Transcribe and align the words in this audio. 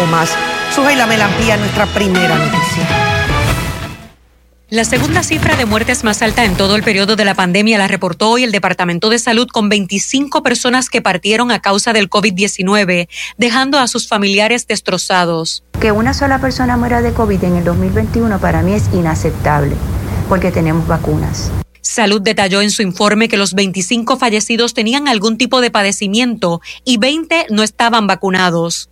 o 0.00 0.06
más. 0.06 0.30
la 0.96 1.06
Melampía, 1.06 1.56
nuestra 1.56 1.86
primera 1.86 2.36
noticia. 2.36 2.88
La 4.70 4.84
segunda 4.84 5.24
cifra 5.24 5.56
de 5.56 5.66
muertes 5.66 6.04
más 6.04 6.22
alta 6.22 6.44
en 6.44 6.56
todo 6.56 6.76
el 6.76 6.84
periodo 6.84 7.16
de 7.16 7.24
la 7.24 7.34
pandemia 7.34 7.76
la 7.76 7.88
reportó 7.88 8.30
hoy 8.30 8.44
el 8.44 8.52
Departamento 8.52 9.10
de 9.10 9.18
Salud 9.18 9.48
con 9.48 9.68
25 9.68 10.44
personas 10.44 10.88
que 10.88 11.02
partieron 11.02 11.50
a 11.50 11.60
causa 11.60 11.92
del 11.92 12.08
COVID-19, 12.08 13.08
dejando 13.36 13.80
a 13.80 13.88
sus 13.88 14.06
familiares 14.06 14.68
destrozados. 14.68 15.64
Que 15.80 15.90
una 15.90 16.14
sola 16.14 16.40
persona 16.40 16.76
muera 16.76 17.02
de 17.02 17.12
COVID 17.12 17.42
en 17.42 17.56
el 17.56 17.64
2021 17.64 18.38
para 18.38 18.62
mí 18.62 18.74
es 18.74 18.84
inaceptable, 18.92 19.74
porque 20.28 20.52
tenemos 20.52 20.86
vacunas. 20.86 21.50
Salud 21.80 22.20
detalló 22.20 22.60
en 22.60 22.70
su 22.70 22.82
informe 22.82 23.28
que 23.28 23.36
los 23.36 23.54
25 23.54 24.18
fallecidos 24.18 24.74
tenían 24.74 25.08
algún 25.08 25.38
tipo 25.38 25.60
de 25.60 25.72
padecimiento 25.72 26.60
y 26.84 26.98
20 26.98 27.46
no 27.50 27.64
estaban 27.64 28.06
vacunados. 28.06 28.89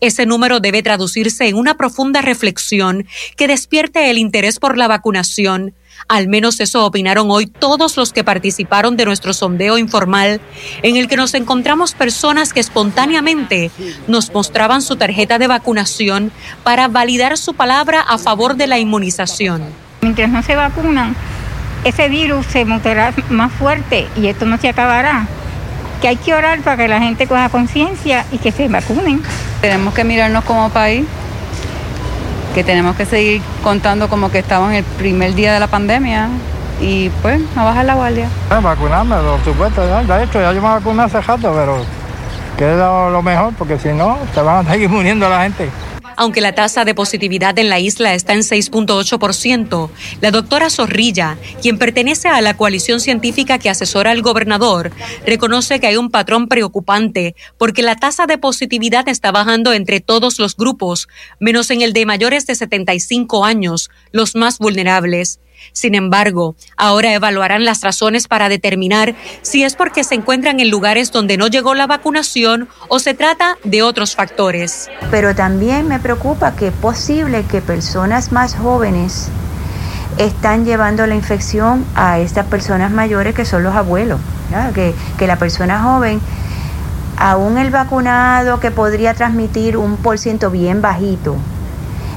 Ese 0.00 0.26
número 0.26 0.60
debe 0.60 0.82
traducirse 0.82 1.48
en 1.48 1.56
una 1.56 1.76
profunda 1.76 2.22
reflexión 2.22 3.06
que 3.36 3.48
despierte 3.48 4.10
el 4.10 4.18
interés 4.18 4.60
por 4.60 4.78
la 4.78 4.86
vacunación. 4.86 5.74
Al 6.06 6.28
menos 6.28 6.60
eso 6.60 6.84
opinaron 6.86 7.28
hoy 7.30 7.46
todos 7.46 7.96
los 7.96 8.12
que 8.12 8.22
participaron 8.22 8.96
de 8.96 9.04
nuestro 9.04 9.32
sondeo 9.32 9.76
informal, 9.76 10.40
en 10.82 10.96
el 10.96 11.08
que 11.08 11.16
nos 11.16 11.34
encontramos 11.34 11.94
personas 11.94 12.52
que 12.52 12.60
espontáneamente 12.60 13.72
nos 14.06 14.32
mostraban 14.32 14.82
su 14.82 14.94
tarjeta 14.94 15.38
de 15.38 15.48
vacunación 15.48 16.30
para 16.62 16.86
validar 16.86 17.36
su 17.36 17.54
palabra 17.54 18.00
a 18.00 18.18
favor 18.18 18.54
de 18.54 18.68
la 18.68 18.78
inmunización. 18.78 19.64
Mientras 20.00 20.30
no 20.30 20.44
se 20.44 20.54
vacunan, 20.54 21.16
ese 21.82 22.08
virus 22.08 22.46
se 22.46 22.64
mutará 22.64 23.12
más 23.30 23.52
fuerte 23.52 24.06
y 24.16 24.28
esto 24.28 24.46
no 24.46 24.58
se 24.58 24.68
acabará 24.68 25.26
que 26.00 26.08
hay 26.08 26.16
que 26.16 26.34
orar 26.34 26.60
para 26.60 26.76
que 26.76 26.88
la 26.88 27.00
gente 27.00 27.26
coja 27.26 27.48
conciencia 27.48 28.24
y 28.30 28.38
que 28.38 28.52
se 28.52 28.68
vacunen. 28.68 29.22
Tenemos 29.60 29.94
que 29.94 30.04
mirarnos 30.04 30.44
como 30.44 30.70
país, 30.70 31.04
que 32.54 32.64
tenemos 32.64 32.96
que 32.96 33.04
seguir 33.04 33.42
contando 33.62 34.08
como 34.08 34.30
que 34.30 34.38
estamos 34.38 34.70
en 34.70 34.76
el 34.76 34.84
primer 34.84 35.34
día 35.34 35.52
de 35.52 35.60
la 35.60 35.66
pandemia 35.66 36.28
y 36.80 37.08
pues 37.22 37.40
a 37.56 37.64
bajar 37.64 37.84
la 37.84 37.94
guardia. 37.94 38.26
Eh, 38.26 38.60
vacunarme, 38.62 39.16
por 39.16 39.44
supuesto, 39.44 39.82
de 39.86 40.24
hecho 40.24 40.40
ya 40.40 40.52
yo 40.52 40.62
me 40.62 40.68
vacuné 40.68 41.02
hace 41.02 41.20
rato, 41.20 41.52
pero 41.54 41.78
que 42.56 42.72
es 42.72 42.76
lo 42.76 43.22
mejor 43.22 43.52
porque 43.54 43.78
si 43.78 43.88
no, 43.88 44.18
se 44.34 44.42
van 44.42 44.66
a 44.66 44.70
seguir 44.72 44.88
muriendo 44.88 45.28
la 45.28 45.42
gente. 45.42 45.70
Aunque 46.20 46.40
la 46.40 46.52
tasa 46.52 46.84
de 46.84 46.96
positividad 46.96 47.56
en 47.60 47.68
la 47.68 47.78
isla 47.78 48.12
está 48.12 48.32
en 48.32 48.40
6.8%, 48.40 49.88
la 50.20 50.32
doctora 50.32 50.68
Zorrilla, 50.68 51.38
quien 51.62 51.78
pertenece 51.78 52.26
a 52.26 52.40
la 52.40 52.56
coalición 52.56 52.98
científica 52.98 53.60
que 53.60 53.70
asesora 53.70 54.10
al 54.10 54.20
gobernador, 54.20 54.90
reconoce 55.24 55.78
que 55.78 55.86
hay 55.86 55.96
un 55.96 56.10
patrón 56.10 56.48
preocupante 56.48 57.36
porque 57.56 57.84
la 57.84 57.94
tasa 57.94 58.26
de 58.26 58.36
positividad 58.36 59.08
está 59.08 59.30
bajando 59.30 59.72
entre 59.72 60.00
todos 60.00 60.40
los 60.40 60.56
grupos, 60.56 61.06
menos 61.38 61.70
en 61.70 61.82
el 61.82 61.92
de 61.92 62.04
mayores 62.04 62.48
de 62.48 62.56
75 62.56 63.44
años, 63.44 63.88
los 64.10 64.34
más 64.34 64.58
vulnerables. 64.58 65.38
Sin 65.72 65.94
embargo, 65.94 66.56
ahora 66.76 67.12
evaluarán 67.12 67.64
las 67.64 67.82
razones 67.82 68.28
para 68.28 68.48
determinar 68.48 69.14
si 69.42 69.64
es 69.64 69.76
porque 69.76 70.04
se 70.04 70.14
encuentran 70.14 70.60
en 70.60 70.70
lugares 70.70 71.12
donde 71.12 71.36
no 71.36 71.46
llegó 71.46 71.74
la 71.74 71.86
vacunación 71.86 72.68
o 72.88 72.98
se 72.98 73.14
trata 73.14 73.56
de 73.64 73.82
otros 73.82 74.14
factores. 74.14 74.88
Pero 75.10 75.34
también 75.34 75.88
me 75.88 75.98
preocupa 76.00 76.54
que 76.56 76.68
es 76.68 76.74
posible 76.74 77.44
que 77.50 77.60
personas 77.60 78.32
más 78.32 78.54
jóvenes 78.54 79.28
están 80.18 80.64
llevando 80.64 81.06
la 81.06 81.14
infección 81.14 81.84
a 81.94 82.18
estas 82.18 82.46
personas 82.46 82.90
mayores 82.90 83.34
que 83.34 83.44
son 83.44 83.62
los 83.62 83.74
abuelos, 83.74 84.20
que, 84.74 84.94
que 85.16 85.26
la 85.26 85.36
persona 85.36 85.82
joven 85.82 86.20
aún 87.18 87.58
el 87.58 87.70
vacunado 87.70 88.60
que 88.60 88.70
podría 88.70 89.14
transmitir 89.14 89.76
un 89.76 89.96
por 89.96 90.18
ciento 90.18 90.50
bien 90.50 90.80
bajito, 90.80 91.36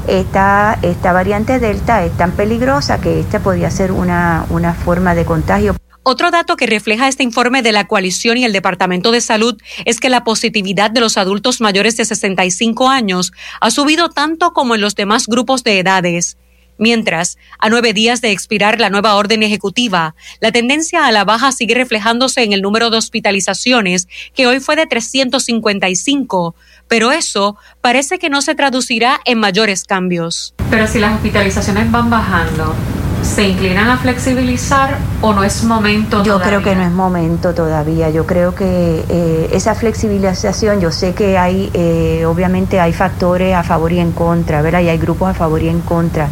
esta, 0.08 0.78
esta 0.82 1.14
variante 1.14 1.60
Delta 1.60 2.04
es 2.04 2.16
tan 2.18 2.32
peligrosa 2.32 3.00
que 3.02 3.20
esta 3.20 3.40
podría 3.40 3.72
ser 3.72 3.92
una, 3.92 4.46
una 4.50 4.74
forma 4.74 5.16
de 5.16 5.26
contagio. 5.26 5.76
Otro 6.04 6.32
dato 6.32 6.56
que 6.56 6.66
refleja 6.66 7.08
este 7.08 7.22
informe 7.22 7.62
de 7.62 7.72
la 7.72 7.86
coalición 7.86 8.38
y 8.38 8.46
el 8.46 8.54
Departamento 8.54 9.12
de 9.12 9.22
Salud 9.22 9.56
es 9.86 10.00
que 10.00 10.10
la 10.10 10.24
positividad 10.24 10.90
de 10.90 11.00
los 11.00 11.16
adultos 11.16 11.62
mayores 11.62 11.96
de 11.96 12.06
65 12.06 12.90
años 12.90 13.32
ha 13.60 13.70
subido 13.70 14.10
tanto 14.10 14.52
como 14.52 14.74
en 14.74 14.82
los 14.82 14.96
demás 14.96 15.28
grupos 15.28 15.64
de 15.64 15.78
edades. 15.78 16.38
Mientras, 16.80 17.38
a 17.60 17.70
nueve 17.70 17.94
días 17.94 18.22
de 18.22 18.32
expirar 18.32 18.80
la 18.80 18.90
nueva 18.90 19.14
orden 19.14 19.44
ejecutiva, 19.44 20.16
la 20.40 20.52
tendencia 20.52 21.06
a 21.06 21.12
la 21.12 21.24
baja 21.24 21.52
sigue 21.52 21.76
reflejándose 21.76 22.42
en 22.42 22.54
el 22.54 22.64
número 22.64 22.90
de 22.90 22.98
hospitalizaciones, 22.98 24.08
que 24.34 24.48
hoy 24.48 24.60
fue 24.60 24.76
de 24.76 24.88
355, 24.88 26.56
pero 26.92 27.14
eso 27.14 27.56
parece 27.80 28.20
que 28.20 28.30
no 28.30 28.42
se 28.42 28.54
traducirá 28.54 29.22
en 29.24 29.40
mayores 29.40 29.86
cambios. 29.86 30.54
Pero 30.70 30.88
si 30.88 31.00
las 31.00 31.14
hospitalizaciones 31.14 31.90
van 31.90 32.10
bajando, 32.10 32.76
¿se 33.24 33.48
inclinan 33.48 33.90
a 33.90 33.98
flexibilizar 33.98 34.98
o 35.22 35.32
no 35.32 35.46
es 35.46 35.64
momento? 35.64 36.22
Yo 36.26 36.42
creo 36.42 36.62
que 36.62 36.76
no 36.76 36.82
es 36.82 36.92
momento 36.92 37.54
todavía. 37.54 38.10
Yo 38.10 38.26
creo 38.26 38.54
que 38.56 39.06
eh, 39.08 39.50
esa 39.54 39.74
flexibilización, 39.74 40.82
yo 40.82 40.92
sé 40.92 41.14
que 41.14 41.38
hay, 41.38 41.72
eh, 41.74 42.26
obviamente 42.26 42.82
hay 42.82 42.92
factores 42.92 43.56
a 43.56 43.64
favor 43.64 43.94
y 43.94 44.00
en 44.00 44.12
contra, 44.12 44.62
¿verdad? 44.62 44.82
Y 44.82 44.90
hay 44.90 44.98
grupos 44.98 45.30
a 45.30 45.34
favor 45.34 45.64
y 45.64 45.70
en 45.70 45.80
contra. 45.80 46.28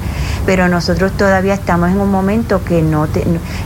Pero 0.46 0.68
nosotros 0.68 1.14
todavía 1.14 1.53
estamos 1.53 1.90
en 1.90 2.02
un 2.02 2.12
momento 2.12 2.66
que 2.66 2.81
no... 2.81 3.08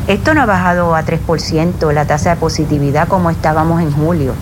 esto 0.07 0.33
no 0.35 0.43
ha 0.43 0.45
bajado 0.45 0.93
a 0.93 1.03
3% 1.03 1.91
la 1.91 2.05
tasa 2.05 2.29
de 2.29 2.35
positividad 2.35 3.07
como 3.07 3.31
estábamos 3.31 3.81
en 3.81 3.91
julio. 3.91 4.35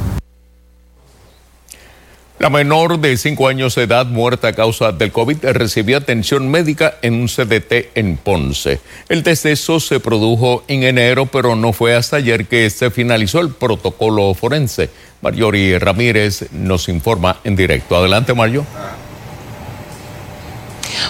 La 2.41 2.49
menor 2.49 2.99
de 2.99 3.17
5 3.17 3.47
años 3.47 3.75
de 3.75 3.83
edad 3.83 4.07
muerta 4.07 4.47
a 4.47 4.53
causa 4.53 4.91
del 4.91 5.11
COVID 5.11 5.45
recibió 5.53 5.97
atención 5.97 6.49
médica 6.49 6.95
en 7.03 7.13
un 7.13 7.27
CDT 7.27 7.91
en 7.93 8.17
Ponce. 8.17 8.79
El 9.09 9.21
deceso 9.21 9.79
se 9.79 9.99
produjo 9.99 10.63
en 10.67 10.81
enero, 10.81 11.27
pero 11.27 11.55
no 11.55 11.71
fue 11.71 11.93
hasta 11.93 12.15
ayer 12.15 12.47
que 12.47 12.67
se 12.71 12.89
finalizó 12.89 13.41
el 13.41 13.51
protocolo 13.51 14.33
forense. 14.33 14.89
Mariori 15.21 15.77
Ramírez 15.77 16.51
nos 16.51 16.89
informa 16.89 17.37
en 17.43 17.55
directo. 17.55 17.95
Adelante, 17.95 18.33
Mario. 18.33 18.65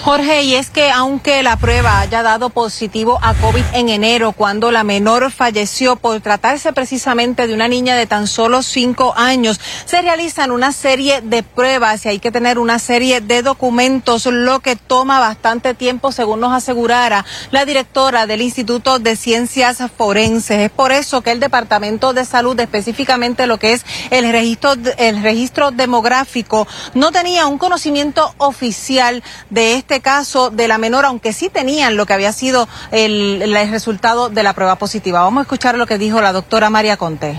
Jorge, 0.04 0.42
y 0.42 0.56
es 0.56 0.68
que 0.68 0.90
aunque 0.90 1.44
la 1.44 1.56
prueba 1.56 2.00
haya 2.00 2.24
dado 2.24 2.50
positivo 2.50 3.20
a 3.22 3.34
COVID 3.34 3.62
en 3.72 3.88
enero, 3.88 4.32
cuando 4.32 4.72
la 4.72 4.82
menor 4.82 5.30
falleció 5.30 5.94
por 5.94 6.20
tratarse 6.20 6.72
precisamente 6.72 7.46
de 7.46 7.54
una 7.54 7.68
niña 7.68 7.94
de 7.94 8.08
tan 8.08 8.26
solo 8.26 8.64
cinco 8.64 9.14
años, 9.16 9.60
se 9.84 10.02
realizan 10.02 10.50
una 10.50 10.72
serie 10.72 11.20
de 11.20 11.44
pruebas 11.44 12.04
y 12.04 12.08
hay 12.08 12.18
que 12.18 12.32
tener 12.32 12.58
una 12.58 12.80
serie 12.80 13.20
de 13.20 13.42
documentos, 13.42 14.26
lo 14.26 14.58
que 14.58 14.74
toma 14.74 15.20
bastante 15.20 15.72
tiempo, 15.72 16.10
según 16.10 16.40
nos 16.40 16.52
asegurara 16.52 17.24
la 17.52 17.64
directora 17.64 18.26
del 18.26 18.42
Instituto 18.42 18.98
de 18.98 19.14
Ciencias 19.14 19.78
Forenses. 19.96 20.62
Es 20.62 20.70
por 20.72 20.90
eso 20.90 21.20
que 21.20 21.30
el 21.30 21.38
Departamento 21.38 22.12
de 22.12 22.24
Salud, 22.24 22.58
específicamente 22.58 23.46
lo 23.46 23.60
que 23.60 23.74
es 23.74 23.84
el 24.10 24.32
registro, 24.32 24.74
el 24.98 25.22
registro 25.22 25.70
demográfico, 25.70 26.66
no 26.94 27.12
tenía 27.12 27.46
un 27.46 27.58
conocimiento 27.58 28.34
oficial 28.38 29.22
de 29.48 29.74
este 29.74 29.91
caso 30.00 30.50
de 30.50 30.68
la 30.68 30.78
menor, 30.78 31.04
aunque 31.04 31.32
sí 31.32 31.48
tenían 31.48 31.96
lo 31.96 32.06
que 32.06 32.14
había 32.14 32.32
sido 32.32 32.68
el, 32.90 33.52
resultado 33.70 34.28
de 34.28 34.42
la 34.42 34.52
prueba 34.52 34.76
positiva. 34.76 35.22
Vamos 35.22 35.40
a 35.40 35.42
escuchar 35.42 35.76
lo 35.76 35.86
que 35.86 35.98
dijo 35.98 36.20
la 36.20 36.32
doctora 36.32 36.70
María 36.70 36.96
Conte. 36.96 37.38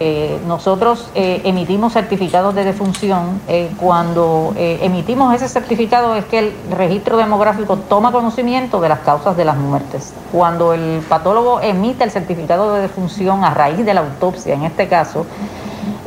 Eh, 0.00 0.40
nosotros 0.48 1.08
eh, 1.14 1.42
emitimos 1.44 1.92
certificados 1.92 2.54
de 2.54 2.64
defunción. 2.64 3.40
Eh, 3.46 3.70
cuando 3.78 4.52
emitimos 4.56 5.34
ese 5.34 5.48
certificado 5.48 6.16
es 6.16 6.24
que 6.24 6.40
el 6.40 6.52
registro 6.70 7.16
demográfico 7.16 7.76
toma 7.76 8.10
conocimiento 8.10 8.80
de 8.80 8.88
las 8.88 9.00
causas 9.00 9.36
de 9.36 9.44
las 9.44 9.56
muertes. 9.56 10.12
Cuando 10.32 10.72
el 10.72 11.00
patólogo 11.08 11.60
emite 11.60 12.02
el 12.02 12.10
certificado 12.10 12.74
de 12.74 12.82
defunción 12.82 13.44
a 13.44 13.54
raíz 13.54 13.84
de 13.84 13.94
la 13.94 14.00
autopsia, 14.00 14.54
en 14.54 14.64
este 14.64 14.88
caso, 14.88 15.26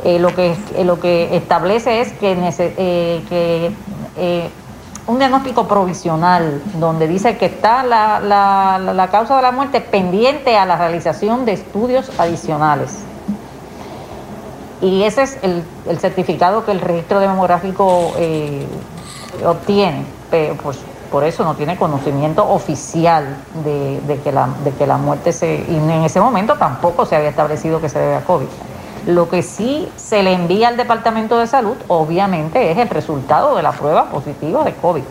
lo, 0.04 0.34
que, 0.34 0.54
lo 0.84 1.00
que 1.00 1.36
establece 1.36 2.00
es 2.00 2.12
que, 2.12 2.34
que 3.28 4.52
un 5.08 5.18
diagnóstico 5.18 5.66
provisional 5.66 6.62
donde 6.74 7.08
dice 7.08 7.38
que 7.38 7.46
está 7.46 7.82
la, 7.82 8.20
la, 8.20 9.08
causa 9.08 9.36
de 9.36 9.42
la 9.42 9.52
muerte 9.52 9.80
pendiente 9.80 10.56
a 10.56 10.66
la 10.66 10.76
realización 10.76 11.46
de 11.46 11.54
estudios 11.54 12.12
adicionales. 12.18 12.98
Y 14.82 15.02
ese 15.02 15.22
es 15.22 15.38
el, 15.42 15.64
certificado 15.98 16.64
que 16.64 16.72
el 16.72 16.80
registro 16.80 17.20
demográfico 17.20 18.12
eh, 18.18 18.66
obtiene, 19.44 20.04
pero 20.30 20.54
pues 20.56 20.78
por 21.10 21.24
eso 21.24 21.42
no 21.42 21.54
tiene 21.54 21.78
conocimiento 21.78 22.46
oficial 22.46 23.24
de, 23.64 24.20
que 24.22 24.30
la, 24.30 24.50
de 24.62 24.72
que 24.72 24.86
la 24.86 24.98
muerte 24.98 25.32
se... 25.32 25.64
Y 25.68 25.76
en 25.76 26.04
ese 26.04 26.20
momento 26.20 26.56
tampoco 26.56 27.06
se 27.06 27.16
había 27.16 27.30
establecido 27.30 27.80
que 27.80 27.88
se 27.88 27.98
debe 27.98 28.16
a 28.16 28.20
COVID. 28.20 28.46
Lo 29.08 29.30
que 29.30 29.42
sí 29.42 29.88
se 29.96 30.22
le 30.22 30.34
envía 30.34 30.68
al 30.68 30.76
Departamento 30.76 31.38
de 31.38 31.46
Salud, 31.46 31.78
obviamente, 31.88 32.70
es 32.70 32.76
el 32.76 32.90
resultado 32.90 33.56
de 33.56 33.62
la 33.62 33.72
prueba 33.72 34.10
positiva 34.10 34.62
de 34.64 34.74
COVID. 34.74 35.02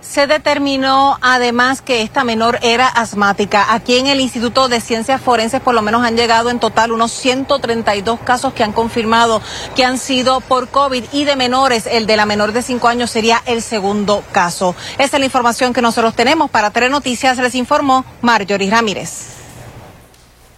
se 0.00 0.26
determinó 0.26 1.18
además 1.20 1.82
que 1.82 2.02
esta 2.02 2.24
menor 2.24 2.58
era 2.62 2.88
asmática. 2.88 3.72
Aquí 3.72 3.96
en 3.96 4.08
el 4.08 4.18
Instituto 4.18 4.68
de 4.68 4.80
Ciencias 4.80 5.20
Forenses 5.20 5.60
por 5.60 5.72
lo 5.72 5.82
menos 5.82 6.04
han 6.04 6.16
llegado 6.16 6.50
en 6.50 6.58
total 6.58 6.90
unos 6.90 7.12
132 7.12 8.18
casos 8.18 8.52
que 8.52 8.64
han 8.64 8.72
confirmado 8.72 9.40
que 9.76 9.84
han 9.84 9.98
sido 9.98 10.40
por 10.40 10.66
COVID 10.66 11.04
y 11.12 11.24
de 11.24 11.36
menores, 11.36 11.86
el 11.86 12.06
de 12.06 12.16
la 12.16 12.26
menor 12.26 12.50
de 12.50 12.62
5 12.62 12.88
años 12.88 13.12
sería 13.12 13.40
el 13.46 13.62
segundo 13.62 14.24
caso. 14.32 14.74
Esa 14.98 15.16
es 15.16 15.20
la 15.20 15.26
información 15.26 15.72
que 15.72 15.80
nosotros 15.80 16.16
tenemos. 16.16 16.50
Para 16.50 16.72
Telenoticias 16.72 17.38
les 17.38 17.54
informó 17.54 18.04
Marjorie 18.20 18.68
Ramírez. 18.68 19.39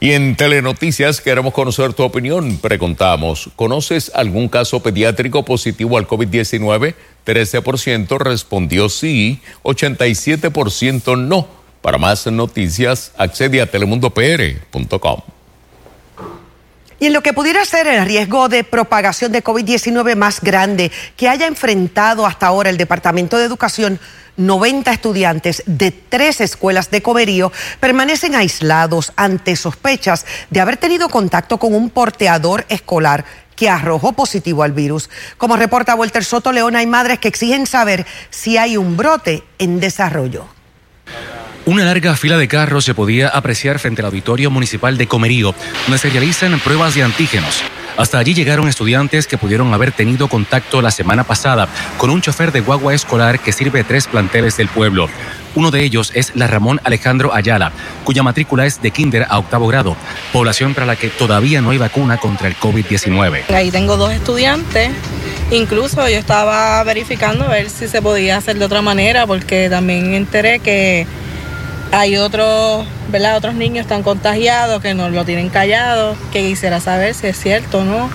Y 0.02 0.14
en 0.14 0.34
Telenoticias 0.34 1.20
queremos 1.20 1.54
conocer 1.54 1.92
tu 1.92 2.02
opinión. 2.02 2.58
Preguntamos, 2.58 3.50
¿conoces 3.54 4.10
algún 4.16 4.48
caso 4.48 4.82
pediátrico 4.82 5.44
positivo 5.44 5.96
al 5.96 6.08
COVID-19? 6.08 6.96
13% 7.24 8.18
respondió 8.18 8.88
sí, 8.88 9.40
87% 9.62 11.16
no. 11.16 11.46
Para 11.80 11.98
más 11.98 12.26
noticias, 12.26 13.12
accede 13.16 13.62
a 13.62 13.70
telemundopr.com. 13.70 15.20
Y 16.98 17.06
en 17.06 17.12
lo 17.12 17.20
que 17.20 17.32
pudiera 17.32 17.64
ser 17.64 17.86
el 17.86 18.04
riesgo 18.04 18.48
de 18.48 18.64
propagación 18.64 19.30
de 19.30 19.44
COVID-19 19.44 20.16
más 20.16 20.40
grande 20.40 20.90
que 21.16 21.28
haya 21.28 21.46
enfrentado 21.46 22.26
hasta 22.26 22.48
ahora 22.48 22.70
el 22.70 22.76
Departamento 22.76 23.38
de 23.38 23.44
Educación, 23.44 24.00
90 24.36 24.90
estudiantes 24.92 25.62
de 25.66 25.90
tres 25.90 26.40
escuelas 26.40 26.90
de 26.90 27.02
Comerío 27.02 27.52
permanecen 27.80 28.34
aislados 28.34 29.12
ante 29.16 29.56
sospechas 29.56 30.26
de 30.50 30.60
haber 30.60 30.76
tenido 30.76 31.08
contacto 31.08 31.58
con 31.58 31.74
un 31.74 31.90
porteador 31.90 32.64
escolar 32.68 33.24
que 33.56 33.68
arrojó 33.68 34.12
positivo 34.12 34.62
al 34.62 34.72
virus. 34.72 35.10
Como 35.36 35.56
reporta 35.56 35.94
Walter 35.94 36.24
Soto 36.24 36.52
León, 36.52 36.76
hay 36.76 36.86
madres 36.86 37.18
que 37.18 37.28
exigen 37.28 37.66
saber 37.66 38.06
si 38.30 38.56
hay 38.56 38.76
un 38.76 38.96
brote 38.96 39.42
en 39.58 39.80
desarrollo. 39.80 40.46
Una 41.64 41.84
larga 41.84 42.16
fila 42.16 42.38
de 42.38 42.48
carros 42.48 42.84
se 42.84 42.94
podía 42.94 43.28
apreciar 43.28 43.78
frente 43.78 44.02
al 44.02 44.06
auditorio 44.06 44.50
municipal 44.50 44.98
de 44.98 45.06
Comerío, 45.06 45.54
donde 45.86 45.98
se 45.98 46.10
realizan 46.10 46.58
pruebas 46.58 46.94
de 46.94 47.04
antígenos. 47.04 47.62
Hasta 48.02 48.18
allí 48.18 48.34
llegaron 48.34 48.66
estudiantes 48.66 49.28
que 49.28 49.38
pudieron 49.38 49.72
haber 49.72 49.92
tenido 49.92 50.26
contacto 50.26 50.82
la 50.82 50.90
semana 50.90 51.22
pasada 51.22 51.68
con 51.98 52.10
un 52.10 52.20
chofer 52.20 52.50
de 52.50 52.58
guagua 52.58 52.94
escolar 52.94 53.38
que 53.38 53.52
sirve 53.52 53.84
tres 53.84 54.08
planteles 54.08 54.56
del 54.56 54.66
pueblo. 54.66 55.08
Uno 55.54 55.70
de 55.70 55.84
ellos 55.84 56.10
es 56.12 56.34
la 56.34 56.48
Ramón 56.48 56.80
Alejandro 56.82 57.32
Ayala, 57.32 57.70
cuya 58.02 58.24
matrícula 58.24 58.66
es 58.66 58.82
de 58.82 58.90
kinder 58.90 59.24
a 59.28 59.38
octavo 59.38 59.68
grado, 59.68 59.96
población 60.32 60.74
para 60.74 60.84
la 60.84 60.96
que 60.96 61.10
todavía 61.10 61.60
no 61.60 61.70
hay 61.70 61.78
vacuna 61.78 62.16
contra 62.16 62.48
el 62.48 62.56
COVID-19. 62.56 63.54
Ahí 63.54 63.70
tengo 63.70 63.96
dos 63.96 64.12
estudiantes. 64.12 64.90
Incluso 65.52 66.08
yo 66.08 66.18
estaba 66.18 66.82
verificando 66.82 67.44
a 67.44 67.50
ver 67.50 67.70
si 67.70 67.86
se 67.86 68.02
podía 68.02 68.36
hacer 68.36 68.58
de 68.58 68.64
otra 68.64 68.82
manera, 68.82 69.28
porque 69.28 69.70
también 69.70 70.14
enteré 70.14 70.58
que 70.58 71.06
hay 71.92 72.16
otros, 72.16 72.86
¿verdad? 73.08 73.36
Otros 73.36 73.54
niños 73.54 73.82
están 73.82 74.02
contagiados 74.02 74.82
que 74.82 74.94
no 74.94 75.10
lo 75.10 75.24
tienen 75.24 75.50
callado, 75.50 76.16
que 76.32 76.40
quisiera 76.40 76.80
saber 76.80 77.14
si 77.14 77.28
es 77.28 77.38
cierto 77.38 77.80
o 77.80 77.84
no, 77.84 78.08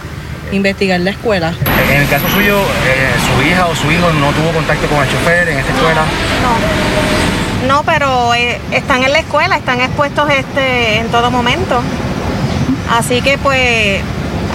investigar 0.52 1.00
la 1.00 1.12
escuela. 1.12 1.54
En 1.92 2.02
el 2.02 2.10
caso 2.10 2.28
suyo, 2.30 2.58
eh, 2.60 3.14
su 3.20 3.48
hija 3.48 3.68
o 3.68 3.76
su 3.76 3.92
hijo 3.92 4.12
no 4.14 4.32
tuvo 4.32 4.52
contacto 4.52 4.88
con 4.88 5.04
el 5.04 5.10
chofer 5.10 5.50
en 5.50 5.60
esta 5.60 5.72
escuela. 5.74 6.02
No, 7.62 7.68
no, 7.68 7.84
pero 7.84 8.34
eh, 8.34 8.60
están 8.72 9.04
en 9.04 9.14
la 9.14 9.20
escuela, 9.20 9.58
están 9.58 9.80
expuestos 9.80 10.28
este 10.32 10.98
en 10.98 11.08
todo 11.10 11.30
momento. 11.30 11.82
Así 12.92 13.22
que 13.22 13.38
pues 13.38 14.02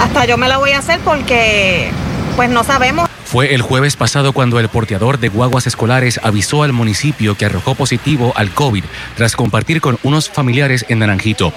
hasta 0.02 0.24
yo 0.24 0.36
me 0.36 0.48
la 0.48 0.58
voy 0.58 0.72
a 0.72 0.78
hacer 0.78 0.98
porque 1.00 1.90
pues 2.34 2.50
no 2.50 2.64
sabemos. 2.64 3.08
Fue 3.32 3.54
el 3.54 3.62
jueves 3.62 3.96
pasado 3.96 4.34
cuando 4.34 4.60
el 4.60 4.68
porteador 4.68 5.18
de 5.18 5.30
guaguas 5.30 5.66
escolares 5.66 6.20
avisó 6.22 6.64
al 6.64 6.74
municipio 6.74 7.34
que 7.34 7.46
arrojó 7.46 7.74
positivo 7.74 8.34
al 8.36 8.50
COVID 8.50 8.84
tras 9.16 9.36
compartir 9.36 9.80
con 9.80 9.98
unos 10.02 10.28
familiares 10.28 10.84
en 10.90 10.98
Naranjito. 10.98 11.50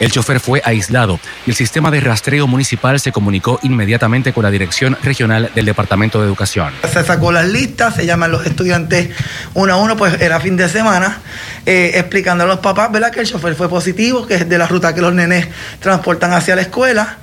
El 0.00 0.10
chofer 0.10 0.40
fue 0.40 0.62
aislado 0.64 1.20
y 1.44 1.50
el 1.50 1.54
sistema 1.54 1.90
de 1.90 2.00
rastreo 2.00 2.46
municipal 2.46 2.98
se 2.98 3.12
comunicó 3.12 3.60
inmediatamente 3.62 4.32
con 4.32 4.42
la 4.42 4.50
Dirección 4.50 4.96
Regional 5.02 5.50
del 5.54 5.66
Departamento 5.66 6.18
de 6.18 6.26
Educación. 6.26 6.72
Se 6.90 7.04
sacó 7.04 7.30
las 7.30 7.46
listas, 7.46 7.96
se 7.96 8.06
llaman 8.06 8.32
los 8.32 8.46
estudiantes 8.46 9.10
uno 9.52 9.74
a 9.74 9.76
uno, 9.76 9.98
pues 9.98 10.18
era 10.22 10.40
fin 10.40 10.56
de 10.56 10.66
semana, 10.70 11.18
eh, 11.66 11.90
explicando 11.96 12.44
a 12.44 12.46
los 12.46 12.60
papás 12.60 12.90
¿verdad? 12.90 13.10
que 13.10 13.20
el 13.20 13.26
chofer 13.26 13.54
fue 13.54 13.68
positivo, 13.68 14.26
que 14.26 14.36
es 14.36 14.48
de 14.48 14.56
la 14.56 14.66
ruta 14.66 14.94
que 14.94 15.02
los 15.02 15.12
nenes 15.12 15.46
transportan 15.78 16.32
hacia 16.32 16.56
la 16.56 16.62
escuela 16.62 17.18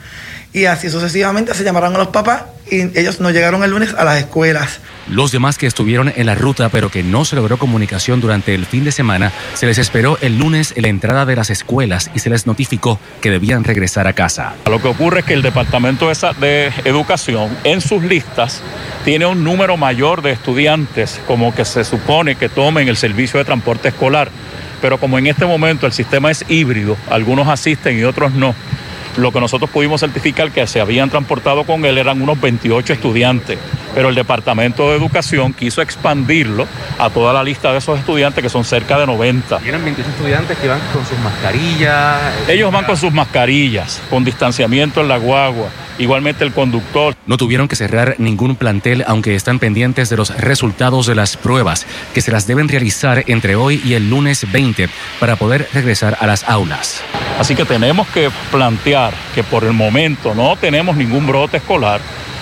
y 0.56 0.68
así 0.68 0.90
sucesivamente 0.90 1.54
se 1.54 1.66
llamaron 1.66 1.94
a 1.96 1.98
los 1.98 2.08
papás 2.08 2.44
y 2.72 2.98
ellos 2.98 3.20
no 3.20 3.30
llegaron 3.30 3.62
el 3.66 3.72
lunes 3.72 3.94
a 3.94 4.06
las 4.06 4.20
escuelas. 4.20 4.80
Los 5.10 5.34
demás 5.34 5.58
que 5.58 5.68
estuvieron 5.68 6.14
en 6.16 6.26
la 6.26 6.34
ruta 6.34 6.70
pero 6.70 6.90
que 6.90 7.04
no 7.04 7.26
se 7.26 7.36
logró 7.36 7.58
comunicación 7.58 8.22
durante 8.22 8.56
el 8.56 8.66
fin 8.66 8.86
de 8.86 8.94
semana, 8.94 9.34
se 9.54 9.66
les 9.66 9.78
esperó 9.78 10.18
el 10.22 10.40
lunes 10.40 10.72
en 10.78 10.84
la 10.84 10.88
entrada 10.88 11.26
de 11.26 11.36
las 11.36 11.50
escuelas 11.50 12.10
y 12.16 12.20
se 12.20 12.30
les 12.30 12.48
notificó 12.48 13.02
que 13.22 13.32
debían 13.32 13.66
regresar 13.66 14.08
a 14.08 14.14
casa. 14.14 14.54
Lo 14.70 14.82
que 14.82 14.88
ocurre 14.88 15.20
es 15.20 15.26
que 15.26 15.34
el 15.34 15.42
Departamento 15.42 16.10
de 16.40 16.72
Educación 16.86 17.50
en 17.66 17.82
sus 17.82 18.02
listas 18.02 18.62
tiene 19.04 19.26
un 19.26 19.44
número 19.44 19.76
mayor 19.76 20.22
de 20.22 20.32
estudiantes 20.32 21.20
como 21.28 21.54
que 21.54 21.66
se 21.66 21.84
supone 21.84 22.36
que 22.36 22.48
tomen 22.48 22.88
el 22.88 22.96
servicio 22.96 23.40
de 23.40 23.44
transporte 23.44 23.90
escolar, 23.90 24.32
pero 24.82 25.02
como 25.02 25.20
en 25.20 25.28
este 25.28 25.46
momento 25.46 25.86
el 25.86 25.92
sistema 25.92 26.32
es 26.32 26.46
híbrido, 26.48 26.96
algunos 27.10 27.50
asisten 27.50 28.00
y 28.00 28.06
otros 28.06 28.32
no 28.32 28.56
lo 29.18 29.32
que 29.32 29.40
nosotros 29.40 29.70
pudimos 29.70 30.02
certificar 30.02 30.52
que 30.52 30.66
se 30.68 30.80
habían 30.80 31.10
transportado 31.10 31.64
con 31.64 31.86
él 31.86 31.98
eran 31.98 32.22
unos 32.22 32.40
28 32.40 32.94
estudiantes, 32.94 33.58
pero 33.94 34.10
el 34.10 34.16
Departamento 34.16 34.90
de 34.90 34.98
Educación 34.98 35.54
quiso 35.54 35.82
expandirlo 35.82 36.68
a 37.00 37.10
toda 37.10 37.34
la 37.34 37.44
lista 37.44 37.72
de 37.72 37.80
esos 37.80 38.00
estudiantes, 38.00 38.42
que 38.44 38.50
son 38.50 38.64
cerca 38.64 38.98
de 38.98 39.06
90. 39.06 39.60
¿Tienen 39.60 39.84
28 39.84 40.10
estudiantes 40.12 40.58
que 40.58 40.68
van 40.68 40.82
con 40.94 41.06
sus 41.06 41.18
mascarillas? 41.20 42.50
Ellos 42.50 42.72
van 42.72 42.86
con 42.86 42.98
sus 42.98 43.12
mascarillas, 43.12 44.02
con 44.10 44.24
distanciamiento 44.24 45.02
en 45.02 45.08
la 45.08 45.18
guagua 45.18 45.70
igualmente 45.98 46.44
el 46.44 46.52
conductor. 46.52 47.16
No 47.26 47.38
tuvieron 47.38 47.68
que 47.68 47.76
cerrar 47.76 48.16
ningún 48.18 48.56
plantel, 48.56 49.04
aunque 49.08 49.36
están 49.36 49.60
pendientes 49.60 50.10
de 50.10 50.18
los 50.18 50.36
resultados 50.36 51.08
de 51.08 51.16
las 51.16 51.38
pruebas, 51.38 51.86
que 52.14 52.22
se 52.22 52.32
las 52.32 52.48
deben 52.48 52.68
realizar 52.68 53.24
entre 53.28 53.56
hoy 53.56 53.82
y 53.86 53.94
el 53.94 54.10
lunes 54.10 54.52
20 54.52 54.90
para 55.20 55.36
poder 55.36 55.68
regresar 55.74 56.18
a 56.20 56.28
las 56.28 56.44
aulas. 56.50 57.02
Así 57.40 57.56
que 57.56 57.66
tenemos 57.66 58.08
que 58.08 58.30
plantear 58.52 59.14
que 59.34 59.44
por 59.44 59.64
el 59.64 59.74
momento 59.74 60.34
no 60.34 60.56
tenemos 60.56 60.96
ningún 60.96 61.28
brote 61.28 61.58
escolar, 61.58 62.00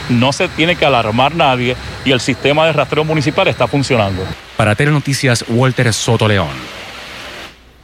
no 0.10 0.32
se 0.32 0.48
tiene 0.48 0.76
que 0.76 0.86
alarmar 0.86 1.36
nadie 1.36 1.76
y 2.06 2.12
el 2.12 2.20
sistema 2.20 2.66
de 2.66 2.74
rastreo 2.74 3.04
municipal 3.04 3.48
está 3.48 3.68
funcionando. 3.68 4.24
Para 4.56 4.76
Telenoticias, 4.76 5.46
Walter 5.48 5.92
Soto 5.94 6.28
León. 6.28 6.73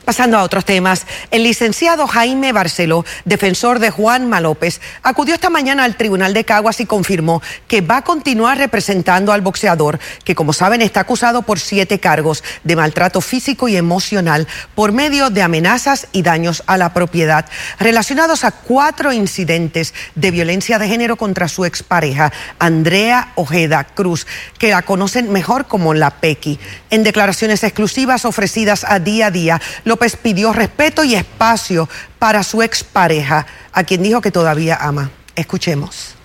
Pasando 0.09 0.39
a 0.39 0.43
otros 0.43 0.65
temas, 0.65 1.05
el 1.29 1.43
licenciado 1.43 2.07
Jaime 2.07 2.51
Barceló, 2.51 3.05
defensor 3.25 3.77
de 3.77 3.91
Juan 3.91 4.27
Malópez, 4.27 4.81
acudió 5.03 5.35
esta 5.35 5.51
mañana 5.51 5.83
al 5.83 5.97
Tribunal 5.97 6.33
de 6.33 6.45
Caguas 6.45 6.79
y 6.79 6.87
confirmó 6.87 7.43
que 7.67 7.81
va 7.81 7.97
a 7.97 8.03
continuar 8.03 8.57
representando 8.57 9.31
al 9.31 9.41
boxeador, 9.41 9.99
que 10.23 10.33
como 10.33 10.51
saben 10.51 10.81
está 10.81 11.01
acusado 11.01 11.43
por 11.43 11.59
siete 11.59 11.99
cargos 11.99 12.43
de 12.63 12.75
maltrato 12.75 13.21
físico 13.21 13.67
y 13.67 13.77
emocional 13.77 14.47
por 14.73 14.93
medio 14.93 15.29
de 15.29 15.43
amenazas 15.43 16.07
y 16.11 16.23
daños 16.23 16.63
a 16.65 16.77
la 16.77 16.91
propiedad 16.91 17.45
relacionados 17.79 18.43
a 18.45 18.49
cuatro 18.49 19.13
incidentes 19.13 19.93
de 20.15 20.31
violencia 20.31 20.79
de 20.79 20.87
género 20.87 21.17
contra 21.17 21.47
su 21.47 21.65
expareja, 21.65 22.33
Andrea 22.57 23.33
Ojeda 23.35 23.83
Cruz, 23.83 24.25
que 24.57 24.71
la 24.71 24.81
conocen 24.81 25.31
mejor 25.31 25.67
como 25.67 25.93
la 25.93 26.09
Pequi. 26.09 26.57
En 26.89 27.03
declaraciones 27.03 27.63
exclusivas 27.63 28.25
ofrecidas 28.25 28.83
a 28.89 28.97
día 28.97 29.27
a 29.27 29.31
día, 29.31 29.61
lo 29.83 29.98
López 29.99 30.15
pidió 30.15 30.53
respeto 30.53 31.03
y 31.03 31.13
espacio 31.13 31.89
para 32.19 32.41
su 32.43 32.61
expareja, 32.61 33.45
a 33.73 33.83
quien 33.83 34.01
dijo 34.01 34.21
que 34.21 34.31
todavía 34.31 34.77
ama. 34.79 35.11
Escuchemos. 35.35 36.15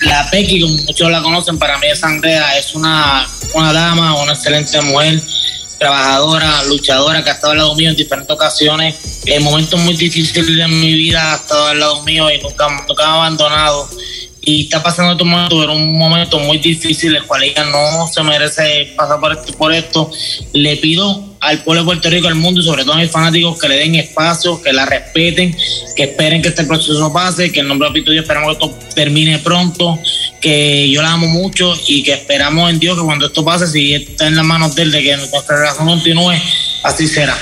La 0.00 0.26
Pequi, 0.30 0.62
como 0.62 0.78
muchos 0.78 1.10
la 1.10 1.20
conocen, 1.20 1.58
para 1.58 1.76
mí 1.76 1.88
es 1.88 2.02
Andrea, 2.02 2.56
es 2.56 2.74
una, 2.74 3.28
una 3.52 3.74
dama, 3.74 4.22
una 4.22 4.32
excelente 4.32 4.80
mujer, 4.80 5.20
trabajadora, 5.78 6.64
luchadora, 6.64 7.22
que 7.22 7.28
ha 7.28 7.34
estado 7.34 7.52
al 7.52 7.58
lado 7.58 7.74
mío 7.74 7.90
en 7.90 7.96
diferentes 7.96 8.34
ocasiones. 8.34 8.94
En 9.26 9.42
momentos 9.42 9.78
muy 9.80 9.94
difíciles 9.94 10.46
de 10.46 10.66
mi 10.66 10.94
vida 10.94 11.34
ha 11.34 11.36
estado 11.36 11.66
al 11.66 11.78
lado 11.78 12.02
mío 12.02 12.30
y 12.30 12.40
nunca, 12.40 12.66
nunca 12.88 13.04
me 13.04 13.10
ha 13.10 13.14
abandonado 13.14 13.90
y 14.40 14.62
está 14.62 14.80
pasando 14.80 15.12
este 15.12 15.24
momento, 15.24 15.62
era 15.62 15.72
un 15.72 15.98
momento 15.98 16.38
muy 16.38 16.58
difícil, 16.58 17.14
el 17.16 17.24
cual 17.24 17.42
ella 17.42 17.64
no 17.64 18.06
se 18.06 18.22
merece 18.22 18.94
pasar 18.96 19.18
por 19.18 19.32
esto, 19.32 19.52
por 19.58 19.74
esto. 19.74 20.10
Le 20.52 20.76
pido 20.76 21.25
al 21.40 21.62
pueblo 21.62 21.82
de 21.82 21.86
Puerto 21.86 22.10
Rico, 22.10 22.28
al 22.28 22.34
mundo 22.34 22.60
y 22.60 22.64
sobre 22.64 22.84
todo 22.84 22.94
a 22.94 22.98
mis 22.98 23.10
fanáticos 23.10 23.58
que 23.58 23.68
le 23.68 23.76
den 23.76 23.94
espacio, 23.96 24.60
que 24.60 24.72
la 24.72 24.86
respeten, 24.86 25.56
que 25.94 26.04
esperen 26.04 26.42
que 26.42 26.48
este 26.48 26.64
proceso 26.64 27.12
pase, 27.12 27.52
que 27.52 27.60
en 27.60 27.68
nombre 27.68 27.88
de 27.88 27.94
Pito 27.94 28.10
Dios 28.10 28.24
esperamos 28.24 28.56
que 28.56 28.64
esto 28.64 28.78
termine 28.94 29.38
pronto, 29.38 29.98
que 30.40 30.88
yo 30.90 31.02
la 31.02 31.12
amo 31.12 31.26
mucho 31.26 31.74
y 31.86 32.02
que 32.02 32.14
esperamos 32.14 32.70
en 32.70 32.78
Dios 32.78 32.98
que 32.98 33.04
cuando 33.04 33.26
esto 33.26 33.44
pase, 33.44 33.66
si 33.66 33.94
está 33.94 34.26
en 34.26 34.36
las 34.36 34.44
manos 34.44 34.74
de 34.74 34.82
él, 34.82 34.90
de 34.90 35.02
que 35.02 35.16
nuestra 35.16 35.56
relación 35.56 35.86
continúe, 35.86 36.34
así 36.82 37.06
será. 37.06 37.36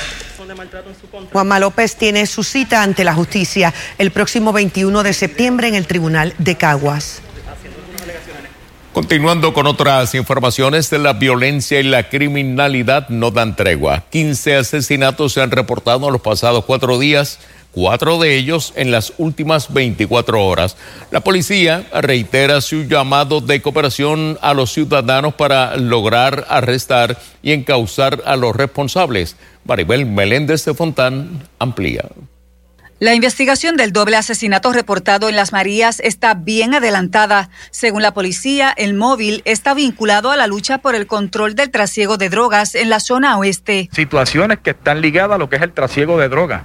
Juanma 1.32 1.58
López 1.58 1.96
tiene 1.96 2.26
su 2.26 2.44
cita 2.44 2.82
ante 2.82 3.04
la 3.04 3.14
justicia 3.14 3.72
el 3.98 4.10
próximo 4.10 4.52
21 4.52 5.02
de 5.02 5.12
septiembre 5.12 5.68
en 5.68 5.74
el 5.74 5.86
Tribunal 5.86 6.34
de 6.38 6.56
Caguas. 6.56 7.23
Continuando 8.94 9.52
con 9.52 9.66
otras 9.66 10.14
informaciones 10.14 10.88
de 10.88 11.00
la 11.00 11.14
violencia 11.14 11.80
y 11.80 11.82
la 11.82 12.08
criminalidad 12.08 13.08
no 13.08 13.32
dan 13.32 13.56
tregua. 13.56 14.04
15 14.10 14.54
asesinatos 14.54 15.32
se 15.32 15.42
han 15.42 15.50
reportado 15.50 16.06
en 16.06 16.12
los 16.12 16.22
pasados 16.22 16.64
cuatro 16.64 17.00
días, 17.00 17.40
cuatro 17.72 18.20
de 18.20 18.36
ellos 18.36 18.72
en 18.76 18.92
las 18.92 19.12
últimas 19.18 19.74
24 19.74 20.46
horas. 20.46 20.76
La 21.10 21.22
policía 21.22 21.84
reitera 21.92 22.60
su 22.60 22.84
llamado 22.84 23.40
de 23.40 23.60
cooperación 23.60 24.38
a 24.40 24.54
los 24.54 24.72
ciudadanos 24.72 25.34
para 25.34 25.76
lograr 25.76 26.46
arrestar 26.48 27.18
y 27.42 27.50
encauzar 27.50 28.22
a 28.24 28.36
los 28.36 28.54
responsables. 28.54 29.34
Maribel 29.64 30.06
Meléndez 30.06 30.64
de 30.66 30.72
Fontán 30.72 31.48
amplía. 31.58 32.04
La 33.00 33.12
investigación 33.12 33.76
del 33.76 33.92
doble 33.92 34.16
asesinato 34.16 34.72
reportado 34.72 35.28
en 35.28 35.34
Las 35.34 35.52
Marías 35.52 35.98
está 35.98 36.34
bien 36.34 36.74
adelantada. 36.74 37.50
Según 37.72 38.02
la 38.02 38.14
policía, 38.14 38.72
el 38.76 38.94
móvil 38.94 39.42
está 39.44 39.74
vinculado 39.74 40.30
a 40.30 40.36
la 40.36 40.46
lucha 40.46 40.78
por 40.78 40.94
el 40.94 41.08
control 41.08 41.56
del 41.56 41.70
trasiego 41.70 42.18
de 42.18 42.28
drogas 42.28 42.76
en 42.76 42.90
la 42.90 43.00
zona 43.00 43.36
oeste. 43.36 43.88
Situaciones 43.92 44.60
que 44.60 44.70
están 44.70 45.00
ligadas 45.00 45.34
a 45.34 45.38
lo 45.38 45.48
que 45.48 45.56
es 45.56 45.62
el 45.62 45.72
trasiego 45.72 46.18
de 46.18 46.28
drogas 46.28 46.62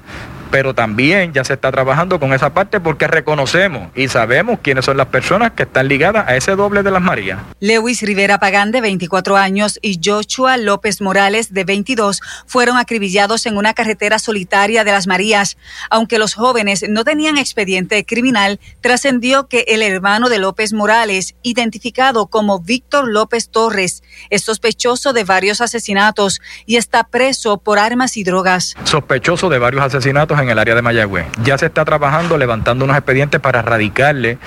pero 0.52 0.74
también 0.74 1.34
ya 1.34 1.44
se 1.44 1.54
está 1.54 1.72
trabajando 1.72 2.20
con 2.20 2.34
esa 2.34 2.54
parte 2.54 2.80
porque 2.80 3.08
reconocemos 3.08 3.90
y 3.96 4.08
sabemos 4.08 4.60
quiénes 4.62 4.86
son 4.86 4.98
las 4.98 5.08
personas 5.08 5.52
que 5.52 5.64
están 5.64 5.88
ligadas 5.88 6.28
a 6.28 6.36
ese 6.36 6.56
doble 6.56 6.84
de 6.84 6.92
las 6.92 7.02
Marías. 7.02 7.40
Lewis 7.60 8.02
Rivera 8.02 8.40
Pagán, 8.40 8.72
de 8.72 8.82
24 8.82 9.38
años, 9.38 9.80
y 9.82 10.00
Joshua 10.04 10.58
López 10.58 11.02
Morales, 11.02 11.54
de 11.54 11.64
22, 11.64 12.22
fueron 12.46 12.78
acribillados 12.78 13.46
en 13.46 13.58
una 13.58 13.74
carretera 13.74 14.20
solitaria 14.20 14.84
de 14.84 14.92
las 14.92 15.08
Marías. 15.08 15.58
Aunque 15.90 16.20
los 16.20 16.34
jóvenes 16.34 16.86
no 16.90 17.04
tenían 17.04 17.38
expediente 17.38 18.06
criminal, 18.06 18.60
trascendió 18.82 19.48
que 19.48 19.66
el 19.68 19.82
hermano 19.82 20.30
de 20.30 20.40
López 20.40 20.74
Morales, 20.74 21.36
identificado 21.44 22.28
como 22.28 22.60
Víctor 22.60 23.08
López 23.08 23.50
Torres, 23.50 24.04
es 24.30 24.44
sospechoso 24.44 25.14
de 25.14 25.24
varios 25.24 25.62
asesinatos 25.62 26.42
y 26.66 26.78
está 26.78 27.04
preso 27.04 27.58
por 27.58 27.80
armas 27.80 28.18
y 28.18 28.24
drogas. 28.24 28.76
Sospechoso 28.84 29.50
de 29.50 29.60
varios 29.60 29.84
asesinatos 29.84 30.39
en 30.44 30.50
el 30.50 30.60
área 30.60 30.76
de 30.76 30.82
Mayagüez. 30.82 31.26
Ya 31.44 31.58
se 31.58 31.66
está 31.66 31.86
trabajando 31.86 32.38
levantando 32.38 32.86
unos 32.86 32.98
expedientes 32.98 33.40
para 33.40 33.60
erradicarle 33.60 34.38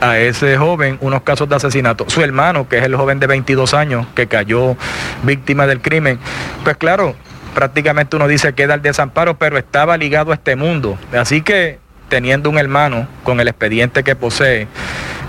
a 0.00 0.18
ese 0.18 0.56
joven 0.56 0.98
unos 1.00 1.22
casos 1.22 1.48
de 1.48 1.56
asesinato. 1.56 2.04
Su 2.08 2.22
hermano, 2.22 2.68
que 2.68 2.78
es 2.78 2.84
el 2.84 2.96
joven 2.96 3.20
de 3.20 3.26
22 3.26 3.74
años 3.74 4.06
que 4.14 4.26
cayó 4.26 4.76
víctima 5.22 5.66
del 5.66 5.80
crimen, 5.80 6.18
pues 6.64 6.76
claro, 6.76 7.14
prácticamente 7.54 8.16
uno 8.16 8.28
dice 8.28 8.52
queda 8.52 8.74
el 8.74 8.82
desamparo, 8.82 9.38
pero 9.38 9.58
estaba 9.58 9.96
ligado 9.96 10.32
a 10.32 10.34
este 10.34 10.56
mundo. 10.56 10.98
Así 11.12 11.42
que 11.42 11.78
teniendo 12.08 12.50
un 12.50 12.58
hermano 12.58 13.06
con 13.22 13.40
el 13.40 13.48
expediente 13.48 14.02
que 14.02 14.16
posee, 14.16 14.66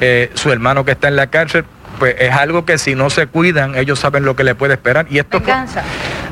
eh, 0.02 0.32
su 0.34 0.52
hermano 0.52 0.86
que 0.86 0.92
está 0.92 1.08
en 1.08 1.16
la 1.16 1.28
cárcel, 1.28 1.66
pues 2.00 2.16
es 2.20 2.34
algo 2.34 2.66
que 2.66 2.78
si 2.78 2.96
no 2.96 3.10
se 3.10 3.28
cuidan, 3.28 3.76
ellos 3.76 4.00
saben 4.00 4.24
lo 4.24 4.36
que 4.36 4.44
le 4.44 4.56
puede 4.56 4.74
esperar. 4.74 5.06
Y 5.10 5.20
esto 5.20 5.42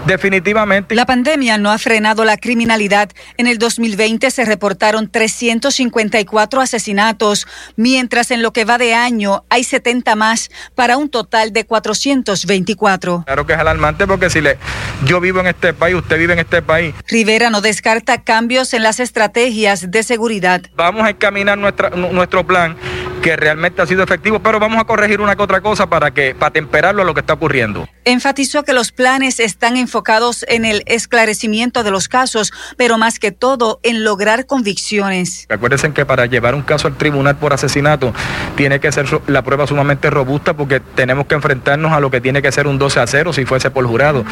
definitivamente. 0.07 0.95
La 0.95 1.05
pandemia 1.05 1.57
no 1.57 1.71
ha 1.71 1.77
frenado 1.77 2.25
la 2.25 2.37
criminalidad. 2.37 3.09
En 3.37 3.47
el 3.47 3.57
2020 3.57 4.31
se 4.31 4.45
reportaron 4.45 5.09
354 5.09 6.61
asesinatos, 6.61 7.47
mientras 7.75 8.31
en 8.31 8.41
lo 8.41 8.53
que 8.53 8.65
va 8.65 8.77
de 8.77 8.93
año 8.93 9.43
hay 9.49 9.63
70 9.63 10.15
más 10.15 10.49
para 10.75 10.97
un 10.97 11.09
total 11.09 11.53
de 11.53 11.65
424. 11.65 13.23
Claro 13.25 13.45
que 13.45 13.53
es 13.53 13.59
alarmante 13.59 14.07
porque 14.07 14.29
si 14.29 14.41
le, 14.41 14.57
yo 15.05 15.19
vivo 15.19 15.39
en 15.41 15.47
este 15.47 15.73
país, 15.73 15.95
usted 15.95 16.17
vive 16.17 16.33
en 16.33 16.39
este 16.39 16.61
país. 16.61 16.95
Rivera 17.07 17.49
no 17.49 17.61
descarta 17.61 18.23
cambios 18.23 18.73
en 18.73 18.83
las 18.83 18.99
estrategias 18.99 19.91
de 19.91 20.03
seguridad. 20.03 20.61
Vamos 20.75 21.03
a 21.03 21.09
encaminar 21.09 21.57
nuestra, 21.57 21.89
nuestro 21.89 22.45
plan 22.45 22.77
que 23.21 23.35
realmente 23.35 23.81
ha 23.81 23.85
sido 23.85 24.03
efectivo, 24.03 24.39
pero 24.39 24.59
vamos 24.59 24.79
a 24.79 24.85
corregir 24.85 25.21
una 25.21 25.35
que 25.35 25.43
otra 25.43 25.61
cosa 25.61 25.87
para 25.87 26.11
que 26.11 26.35
para 26.35 26.51
temperarlo 26.51 27.01
a 27.01 27.05
lo 27.05 27.13
que 27.13 27.21
está 27.21 27.33
ocurriendo. 27.33 27.87
Enfatizó 28.05 28.63
que 28.63 28.73
los 28.73 28.91
planes 28.91 29.39
están 29.39 29.77
enfocados 29.77 30.45
en 30.47 30.65
el 30.65 30.83
esclarecimiento 30.85 31.83
de 31.83 31.91
los 31.91 32.07
casos, 32.07 32.51
pero 32.77 32.97
más 32.97 33.19
que 33.19 33.31
todo 33.31 33.79
en 33.83 34.03
lograr 34.03 34.45
convicciones. 34.45 35.45
Acuérdense 35.49 35.91
que 35.91 36.05
para 36.05 36.25
llevar 36.25 36.55
un 36.55 36.61
caso 36.61 36.87
al 36.87 36.95
tribunal 36.95 37.35
por 37.37 37.53
asesinato 37.53 38.13
tiene 38.55 38.79
que 38.79 38.91
ser 38.91 39.07
la 39.27 39.41
prueba 39.41 39.67
sumamente 39.67 40.09
robusta 40.09 40.55
porque 40.55 40.79
tenemos 40.79 41.27
que 41.27 41.35
enfrentarnos 41.35 41.91
a 41.91 41.99
lo 41.99 42.11
que 42.11 42.21
tiene 42.21 42.41
que 42.41 42.51
ser 42.51 42.67
un 42.67 42.77
12 42.77 42.99
a 42.99 43.07
0 43.07 43.33
si 43.33 43.45
fuese 43.45 43.71
por 43.71 43.85
jurado. 43.85 44.23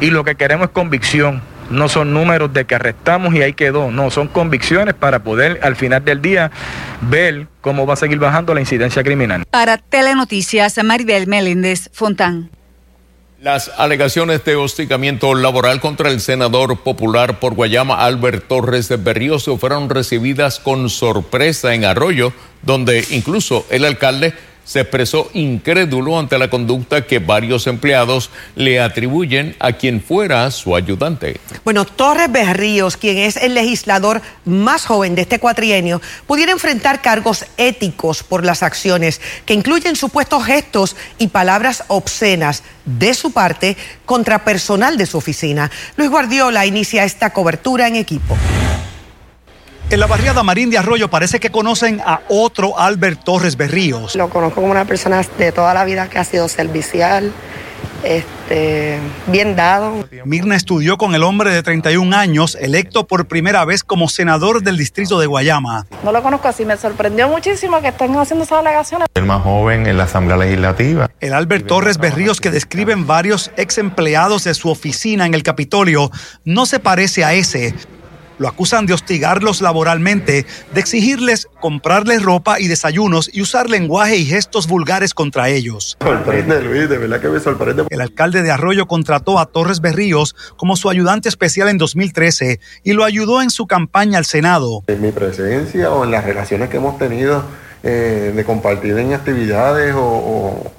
Y 0.00 0.10
lo 0.10 0.24
que 0.24 0.34
queremos 0.34 0.68
es 0.68 0.72
convicción 0.72 1.42
no 1.70 1.88
son 1.88 2.12
números 2.12 2.52
de 2.52 2.64
que 2.64 2.74
arrestamos 2.74 3.34
y 3.34 3.42
ahí 3.42 3.52
quedó, 3.52 3.90
no, 3.90 4.10
son 4.10 4.28
convicciones 4.28 4.94
para 4.94 5.20
poder 5.20 5.60
al 5.62 5.76
final 5.76 6.04
del 6.04 6.22
día 6.22 6.50
ver 7.02 7.46
cómo 7.60 7.86
va 7.86 7.94
a 7.94 7.96
seguir 7.96 8.18
bajando 8.18 8.54
la 8.54 8.60
incidencia 8.60 9.02
criminal. 9.02 9.44
Para 9.50 9.78
Telenoticias, 9.78 10.82
Maribel 10.82 11.26
Meléndez 11.26 11.90
Fontán. 11.92 12.50
Las 13.40 13.70
alegaciones 13.76 14.44
de 14.44 14.56
hostigamiento 14.56 15.34
laboral 15.34 15.78
contra 15.80 16.10
el 16.10 16.20
senador 16.20 16.78
popular 16.82 17.38
por 17.38 17.54
Guayama, 17.54 18.02
Albert 18.02 18.48
Torres 18.48 18.88
de 18.88 18.96
Berrío, 18.96 19.38
fueron 19.38 19.90
recibidas 19.90 20.58
con 20.58 20.88
sorpresa 20.88 21.74
en 21.74 21.84
Arroyo, 21.84 22.32
donde 22.62 23.04
incluso 23.10 23.66
el 23.70 23.84
alcalde 23.84 24.32
se 24.66 24.80
expresó 24.80 25.30
incrédulo 25.32 26.18
ante 26.18 26.38
la 26.38 26.50
conducta 26.50 27.06
que 27.06 27.20
varios 27.20 27.66
empleados 27.66 28.30
le 28.56 28.80
atribuyen 28.80 29.56
a 29.60 29.72
quien 29.72 30.02
fuera 30.02 30.50
su 30.50 30.76
ayudante. 30.76 31.40
Bueno, 31.64 31.86
Torres 31.86 32.30
Berríos, 32.30 32.96
quien 32.96 33.16
es 33.16 33.36
el 33.36 33.54
legislador 33.54 34.20
más 34.44 34.84
joven 34.84 35.14
de 35.14 35.22
este 35.22 35.38
cuatrienio, 35.38 36.02
pudiera 36.26 36.52
enfrentar 36.52 37.00
cargos 37.00 37.46
éticos 37.56 38.22
por 38.22 38.44
las 38.44 38.62
acciones 38.62 39.20
que 39.46 39.54
incluyen 39.54 39.96
supuestos 39.96 40.44
gestos 40.44 40.96
y 41.18 41.28
palabras 41.28 41.84
obscenas 41.88 42.64
de 42.84 43.14
su 43.14 43.30
parte 43.30 43.76
contra 44.04 44.44
personal 44.44 44.98
de 44.98 45.06
su 45.06 45.16
oficina. 45.16 45.70
Luis 45.96 46.10
Guardiola 46.10 46.66
inicia 46.66 47.04
esta 47.04 47.30
cobertura 47.30 47.86
en 47.88 47.96
equipo. 47.96 48.36
En 49.88 50.00
la 50.00 50.08
barriada 50.08 50.42
Marín 50.42 50.68
de 50.68 50.78
Arroyo 50.78 51.08
parece 51.08 51.38
que 51.38 51.50
conocen 51.50 52.00
a 52.04 52.20
otro 52.28 52.76
Albert 52.76 53.22
Torres 53.22 53.56
Berríos. 53.56 54.16
Lo 54.16 54.28
conozco 54.28 54.60
como 54.60 54.72
una 54.72 54.84
persona 54.84 55.22
de 55.38 55.52
toda 55.52 55.74
la 55.74 55.84
vida 55.84 56.10
que 56.10 56.18
ha 56.18 56.24
sido 56.24 56.48
servicial, 56.48 57.32
este, 58.02 58.98
bien 59.28 59.54
dado. 59.54 60.04
Mirna 60.24 60.56
estudió 60.56 60.98
con 60.98 61.14
el 61.14 61.22
hombre 61.22 61.54
de 61.54 61.62
31 61.62 62.16
años, 62.16 62.58
electo 62.60 63.06
por 63.06 63.28
primera 63.28 63.64
vez 63.64 63.84
como 63.84 64.08
senador 64.08 64.64
del 64.64 64.76
distrito 64.76 65.20
de 65.20 65.26
Guayama. 65.26 65.86
No 66.02 66.10
lo 66.10 66.20
conozco 66.20 66.48
así, 66.48 66.64
me 66.64 66.76
sorprendió 66.76 67.28
muchísimo 67.28 67.80
que 67.80 67.88
estén 67.88 68.16
haciendo 68.16 68.44
esas 68.44 68.58
alegaciones. 68.58 69.06
El 69.14 69.24
más 69.24 69.42
joven 69.42 69.86
en 69.86 69.98
la 69.98 70.04
Asamblea 70.04 70.36
Legislativa. 70.36 71.12
El 71.20 71.32
Albert 71.32 71.68
Torres 71.68 71.98
Berríos 71.98 72.40
que 72.40 72.50
describen 72.50 73.06
varios 73.06 73.52
ex 73.56 73.78
empleados 73.78 74.42
de 74.42 74.54
su 74.54 74.68
oficina 74.68 75.26
en 75.26 75.34
el 75.34 75.44
Capitolio 75.44 76.10
no 76.44 76.66
se 76.66 76.80
parece 76.80 77.24
a 77.24 77.34
ese. 77.34 77.72
Lo 78.38 78.48
acusan 78.48 78.86
de 78.86 78.94
hostigarlos 78.94 79.62
laboralmente, 79.62 80.46
de 80.74 80.80
exigirles 80.80 81.48
comprarles 81.60 82.22
ropa 82.22 82.60
y 82.60 82.68
desayunos 82.68 83.30
y 83.32 83.42
usar 83.42 83.70
lenguaje 83.70 84.16
y 84.16 84.26
gestos 84.26 84.66
vulgares 84.66 85.14
contra 85.14 85.48
ellos. 85.48 85.96
Sorprende, 86.00 86.62
Luis, 86.62 86.88
de 86.88 86.98
verdad 86.98 87.20
que 87.20 87.28
me 87.28 87.40
sorprende. 87.40 87.84
El 87.88 88.00
alcalde 88.00 88.42
de 88.42 88.50
Arroyo 88.50 88.86
contrató 88.86 89.38
a 89.38 89.46
Torres 89.46 89.80
Berríos 89.80 90.34
como 90.56 90.76
su 90.76 90.90
ayudante 90.90 91.28
especial 91.28 91.68
en 91.68 91.78
2013 91.78 92.60
y 92.84 92.92
lo 92.92 93.04
ayudó 93.04 93.42
en 93.42 93.50
su 93.50 93.66
campaña 93.66 94.18
al 94.18 94.24
Senado. 94.24 94.82
En 94.86 95.00
mi 95.00 95.12
presencia 95.12 95.90
o 95.90 96.04
en 96.04 96.10
las 96.10 96.24
relaciones 96.24 96.68
que 96.68 96.76
hemos 96.76 96.98
tenido 96.98 97.44
eh, 97.82 98.32
de 98.34 98.44
compartir 98.44 98.98
en 98.98 99.14
actividades 99.14 99.94
o, 99.94 100.00
o 100.00 100.72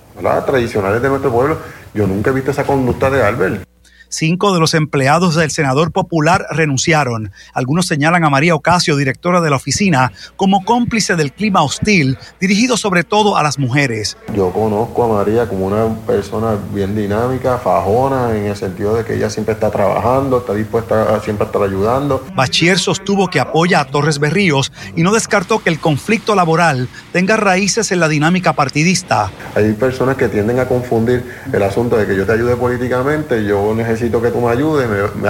tradicionales 0.45 1.01
de 1.01 1.09
nuestro 1.09 1.31
pueblo, 1.31 1.57
yo 1.93 2.07
nunca 2.07 2.31
he 2.31 2.33
visto 2.33 2.51
esa 2.51 2.63
conducta 2.63 3.09
de 3.09 3.23
Albert. 3.23 3.66
Cinco 4.09 4.53
de 4.53 4.59
los 4.61 4.73
empleados 4.73 5.35
del 5.35 5.51
senador 5.51 5.91
popular 5.91 6.45
renunciaron. 6.51 7.31
Algunos 7.53 7.87
señalan 7.87 8.23
a 8.23 8.29
María 8.29 8.55
Ocasio, 8.55 8.95
directora 8.95 9.41
de 9.41 9.49
la 9.49 9.57
oficina, 9.57 10.13
como 10.37 10.63
cómplice 10.63 11.17
del 11.17 11.33
clima 11.33 11.61
hostil, 11.61 12.17
dirigido 12.39 12.77
sobre 12.77 13.03
todo 13.03 13.35
a 13.35 13.43
las 13.43 13.59
mujeres. 13.59 14.17
Yo 14.33 14.51
conozco 14.51 15.03
a 15.03 15.17
María 15.17 15.49
como 15.49 15.65
una 15.65 15.93
persona 16.05 16.55
bien 16.73 16.95
dinámica, 16.95 17.57
fajona, 17.57 18.35
en 18.37 18.45
el 18.45 18.55
sentido 18.55 18.95
de 18.95 19.03
que 19.03 19.15
ella 19.15 19.29
siempre 19.29 19.53
está 19.53 19.69
trabajando, 19.69 20.37
está 20.37 20.53
dispuesta 20.53 21.15
a 21.15 21.19
siempre 21.19 21.45
estar 21.45 21.61
ayudando. 21.61 22.25
Bachier 22.33 22.79
sostuvo 22.79 23.27
que 23.27 23.41
apoya 23.41 23.81
a 23.81 23.85
Torres 23.85 24.19
Berríos 24.19 24.71
y 24.95 25.03
no 25.03 25.11
descartó 25.11 25.59
que 25.59 25.69
el 25.69 25.79
conflicto 25.79 26.33
laboral 26.33 26.87
tenga 27.11 27.35
raíces 27.35 27.91
en 27.91 27.99
la 27.99 28.07
dinámica 28.07 28.53
partidista. 28.53 29.31
Hay 29.53 29.73
personas 29.73 30.15
que 30.15 30.29
tienden 30.29 30.59
a 30.59 30.65
confundir 30.65 31.25
el 31.51 31.63
asunto 31.63 31.97
de 31.97 32.07
que 32.07 32.15
yo 32.15 32.25
te 32.25 32.31
ayude 32.31 32.55
políticamente, 32.55 33.43
yo 33.43 33.73
necesito 33.75 33.96
necesito 33.97 34.21
que 34.21 34.29
tú 34.29 34.39
me 34.41 34.51
ayudes, 34.51 34.87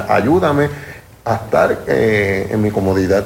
ayúdame 0.09 0.69
a 1.24 1.36
estar 1.36 1.86
eh, 1.88 2.47
en 2.51 2.62
mi 2.62 2.69
comodidad. 2.69 3.25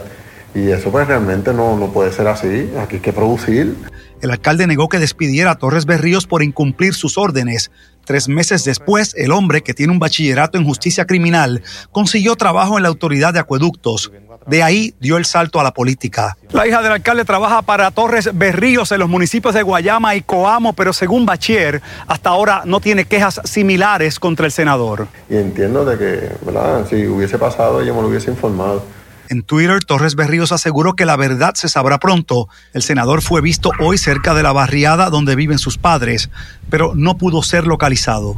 Y 0.54 0.70
eso 0.70 0.92
pues 0.92 1.08
realmente 1.08 1.54
no, 1.54 1.78
no 1.78 1.92
puede 1.92 2.12
ser 2.12 2.28
así, 2.28 2.72
aquí 2.80 2.98
hay 2.98 3.02
que 3.02 3.14
producir. 3.14 3.76
El 4.22 4.30
alcalde 4.30 4.68
negó 4.68 4.88
que 4.88 5.00
despidiera 5.00 5.52
a 5.52 5.56
Torres 5.56 5.86
Berríos 5.86 6.28
por 6.28 6.44
incumplir 6.44 6.94
sus 6.94 7.18
órdenes. 7.18 7.72
Tres 8.12 8.28
meses 8.28 8.66
después, 8.66 9.16
el 9.16 9.32
hombre, 9.32 9.62
que 9.62 9.74
tiene 9.74 9.94
un 9.94 9.98
bachillerato 9.98 10.58
en 10.58 10.66
justicia 10.66 11.06
criminal, 11.06 11.64
consiguió 11.94 12.36
trabajo 12.36 12.76
en 12.76 12.84
la 12.84 12.90
autoridad 12.90 13.34
de 13.34 13.40
acueductos. 13.40 14.12
De 14.46 14.62
ahí 14.62 14.94
dio 15.00 15.16
el 15.16 15.24
salto 15.24 15.62
a 15.62 15.64
la 15.64 15.72
política. 15.72 16.36
La 16.52 16.68
hija 16.68 16.82
del 16.82 16.92
alcalde 16.92 17.24
trabaja 17.24 17.62
para 17.62 17.90
Torres 17.92 18.32
Berríos 18.34 18.92
en 18.92 19.00
los 19.00 19.08
municipios 19.08 19.54
de 19.54 19.62
Guayama 19.62 20.14
y 20.16 20.24
Coamo, 20.24 20.74
pero 20.74 20.92
según 20.92 21.26
Bachier, 21.26 21.82
hasta 22.06 22.32
ahora 22.32 22.64
no 22.66 22.82
tiene 22.82 23.06
quejas 23.06 23.40
similares 23.46 24.20
contra 24.20 24.46
el 24.46 24.52
senador. 24.52 25.08
Y 25.30 25.38
entiendo 25.38 25.86
de 25.86 25.98
que, 25.98 26.46
¿verdad? 26.46 26.86
Si 26.90 27.08
hubiese 27.08 27.38
pasado, 27.38 27.80
ella 27.80 27.94
me 27.94 28.02
lo 28.02 28.10
hubiese 28.10 28.30
informado. 28.30 28.84
En 29.32 29.44
Twitter, 29.44 29.82
Torres 29.82 30.16
Berríos 30.16 30.52
aseguró 30.52 30.98
que 30.98 31.06
la 31.06 31.16
verdad 31.16 31.54
se 31.54 31.70
sabrá 31.70 32.00
pronto. 32.00 32.50
El 32.74 32.84
senador 32.84 33.22
fue 33.22 33.40
visto 33.40 33.72
hoy 33.80 33.98
cerca 33.98 34.34
de 34.34 34.44
la 34.44 34.52
barriada 34.52 35.10
donde 35.10 35.38
viven 35.38 35.58
sus 35.58 35.78
padres, 35.78 36.30
pero 36.70 36.92
no 36.96 37.18
pudo 37.18 37.42
ser 37.42 37.66
localizado. 37.66 38.38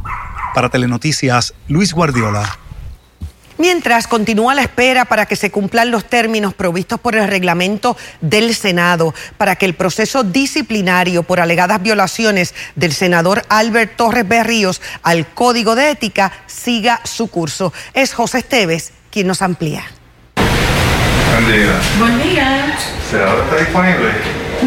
Para 0.54 0.68
Telenoticias, 0.68 1.52
Luis 1.66 1.92
Guardiola. 1.92 2.60
Mientras 3.58 4.06
continúa 4.06 4.54
la 4.54 4.62
espera 4.62 5.04
para 5.04 5.26
que 5.26 5.34
se 5.34 5.50
cumplan 5.50 5.90
los 5.90 6.04
términos 6.04 6.54
provistos 6.54 7.00
por 7.00 7.16
el 7.16 7.26
reglamento 7.26 7.96
del 8.20 8.54
Senado 8.54 9.14
para 9.36 9.56
que 9.56 9.66
el 9.66 9.74
proceso 9.74 10.22
disciplinario 10.22 11.24
por 11.24 11.40
alegadas 11.40 11.82
violaciones 11.82 12.54
del 12.76 12.92
senador 12.92 13.42
Albert 13.48 13.96
Torres 13.96 14.28
Berríos 14.28 14.80
al 15.02 15.26
Código 15.26 15.74
de 15.74 15.90
Ética 15.90 16.30
siga 16.46 17.00
su 17.02 17.26
curso. 17.26 17.72
Es 17.94 18.14
José 18.14 18.38
Esteves 18.38 18.92
quien 19.10 19.26
nos 19.26 19.42
amplía. 19.42 19.82
Buen 21.34 21.46
día. 21.52 21.80
Buen 21.98 22.22
día. 22.22 22.78
¿Senador 23.10 23.42
está 23.42 23.56
disponible? 23.56 24.08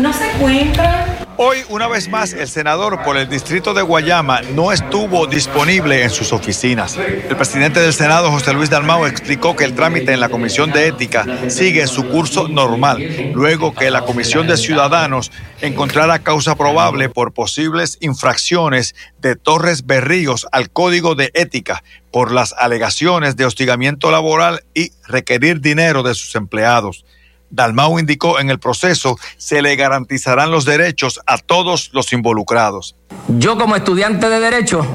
No 0.01 0.11
se 0.11 0.29
encuentra. 0.31 1.06
Hoy, 1.39 1.59
una 1.69 1.87
vez 1.87 2.09
más, 2.09 2.33
el 2.33 2.47
senador 2.47 3.03
por 3.03 3.15
el 3.15 3.29
distrito 3.29 3.75
de 3.75 3.83
Guayama 3.83 4.41
no 4.55 4.71
estuvo 4.71 5.27
disponible 5.27 6.01
en 6.01 6.09
sus 6.09 6.33
oficinas. 6.33 6.97
El 6.97 7.35
presidente 7.35 7.79
del 7.79 7.93
Senado, 7.93 8.31
José 8.31 8.53
Luis 8.53 8.71
Dalmau, 8.71 9.05
explicó 9.05 9.55
que 9.55 9.63
el 9.63 9.75
trámite 9.75 10.13
en 10.13 10.19
la 10.19 10.29
Comisión 10.29 10.71
de 10.71 10.87
Ética 10.87 11.27
sigue 11.47 11.85
su 11.85 12.07
curso 12.09 12.47
normal, 12.47 13.33
luego 13.35 13.75
que 13.75 13.91
la 13.91 14.01
Comisión 14.01 14.47
de 14.47 14.57
Ciudadanos 14.57 15.31
encontrara 15.61 16.23
causa 16.23 16.55
probable 16.55 17.07
por 17.07 17.33
posibles 17.33 17.99
infracciones 18.01 18.95
de 19.19 19.35
Torres 19.35 19.85
Berríos 19.85 20.47
al 20.51 20.71
Código 20.71 21.13
de 21.13 21.29
Ética 21.35 21.83
por 22.11 22.31
las 22.31 22.53
alegaciones 22.53 23.35
de 23.35 23.45
hostigamiento 23.45 24.09
laboral 24.09 24.63
y 24.73 24.91
requerir 25.07 25.61
dinero 25.61 26.01
de 26.01 26.15
sus 26.15 26.33
empleados. 26.33 27.05
Dalmau 27.49 27.99
indicó 27.99 28.39
en 28.39 28.49
el 28.49 28.59
proceso 28.59 29.17
se 29.37 29.61
le 29.61 29.75
garantizarán 29.75 30.51
los 30.51 30.65
derechos 30.65 31.19
a 31.25 31.37
todos 31.37 31.89
los 31.93 32.13
involucrados. 32.13 32.95
Yo 33.27 33.57
como 33.57 33.75
estudiante 33.75 34.29
de 34.29 34.39
derecho 34.39 34.85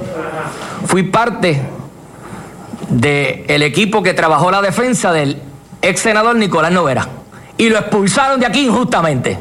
fui 0.87 1.04
parte 1.04 1.62
del 2.88 3.62
equipo 3.62 4.02
que 4.02 4.14
trabajó 4.14 4.50
la 4.50 4.61
defensa 4.61 5.12
del 5.12 5.40
ex 5.80 6.00
senador 6.00 6.37
Nicolás 6.37 6.73
Novera 6.73 7.09
y 7.56 7.68
lo 7.68 7.78
expulsaron 7.78 8.40
de 8.40 8.47
aquí 8.47 8.66
injustamente 8.66 9.38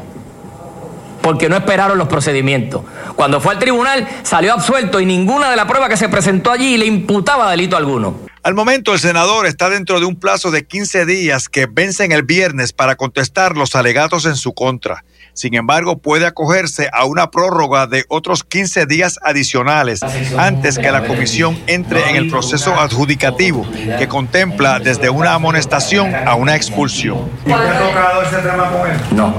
porque 1.22 1.48
no 1.48 1.56
esperaron 1.56 1.96
los 1.96 2.08
procedimientos. 2.08 2.82
Cuando 3.14 3.40
fue 3.40 3.52
al 3.52 3.58
tribunal 3.58 4.08
salió 4.22 4.52
absuelto 4.52 5.00
y 5.00 5.06
ninguna 5.06 5.50
de 5.50 5.56
las 5.56 5.66
pruebas 5.66 5.88
que 5.88 5.96
se 5.96 6.08
presentó 6.08 6.50
allí 6.50 6.76
le 6.76 6.86
imputaba 6.86 7.50
delito 7.50 7.76
alguno. 7.76 8.31
Al 8.44 8.54
momento, 8.54 8.92
el 8.92 8.98
senador 8.98 9.46
está 9.46 9.70
dentro 9.70 10.00
de 10.00 10.06
un 10.06 10.16
plazo 10.16 10.50
de 10.50 10.66
15 10.66 11.06
días 11.06 11.48
que 11.48 11.66
vencen 11.66 12.10
el 12.10 12.24
viernes 12.24 12.72
para 12.72 12.96
contestar 12.96 13.56
los 13.56 13.76
alegatos 13.76 14.26
en 14.26 14.34
su 14.34 14.52
contra. 14.52 15.04
Sin 15.34 15.54
embargo, 15.54 15.98
puede 15.98 16.26
acogerse 16.26 16.90
a 16.92 17.06
una 17.06 17.30
prórroga 17.30 17.86
de 17.86 18.04
otros 18.08 18.44
15 18.44 18.84
días 18.86 19.18
adicionales 19.22 20.00
antes 20.36 20.78
que 20.78 20.90
la 20.92 21.06
comisión 21.06 21.58
entre 21.66 22.10
en 22.10 22.16
el 22.16 22.28
proceso 22.28 22.74
adjudicativo 22.78 23.66
que 23.98 24.08
contempla 24.08 24.78
desde 24.78 25.08
una 25.08 25.32
amonestación 25.34 26.14
a 26.14 26.34
una 26.34 26.54
expulsión. 26.54 27.30
¿Y 27.46 27.52
ha 27.52 27.78
tocado 27.78 28.22
ese 28.22 28.36
tema 28.36 28.70
con 28.70 28.90
él? 28.90 28.96
No. 29.12 29.34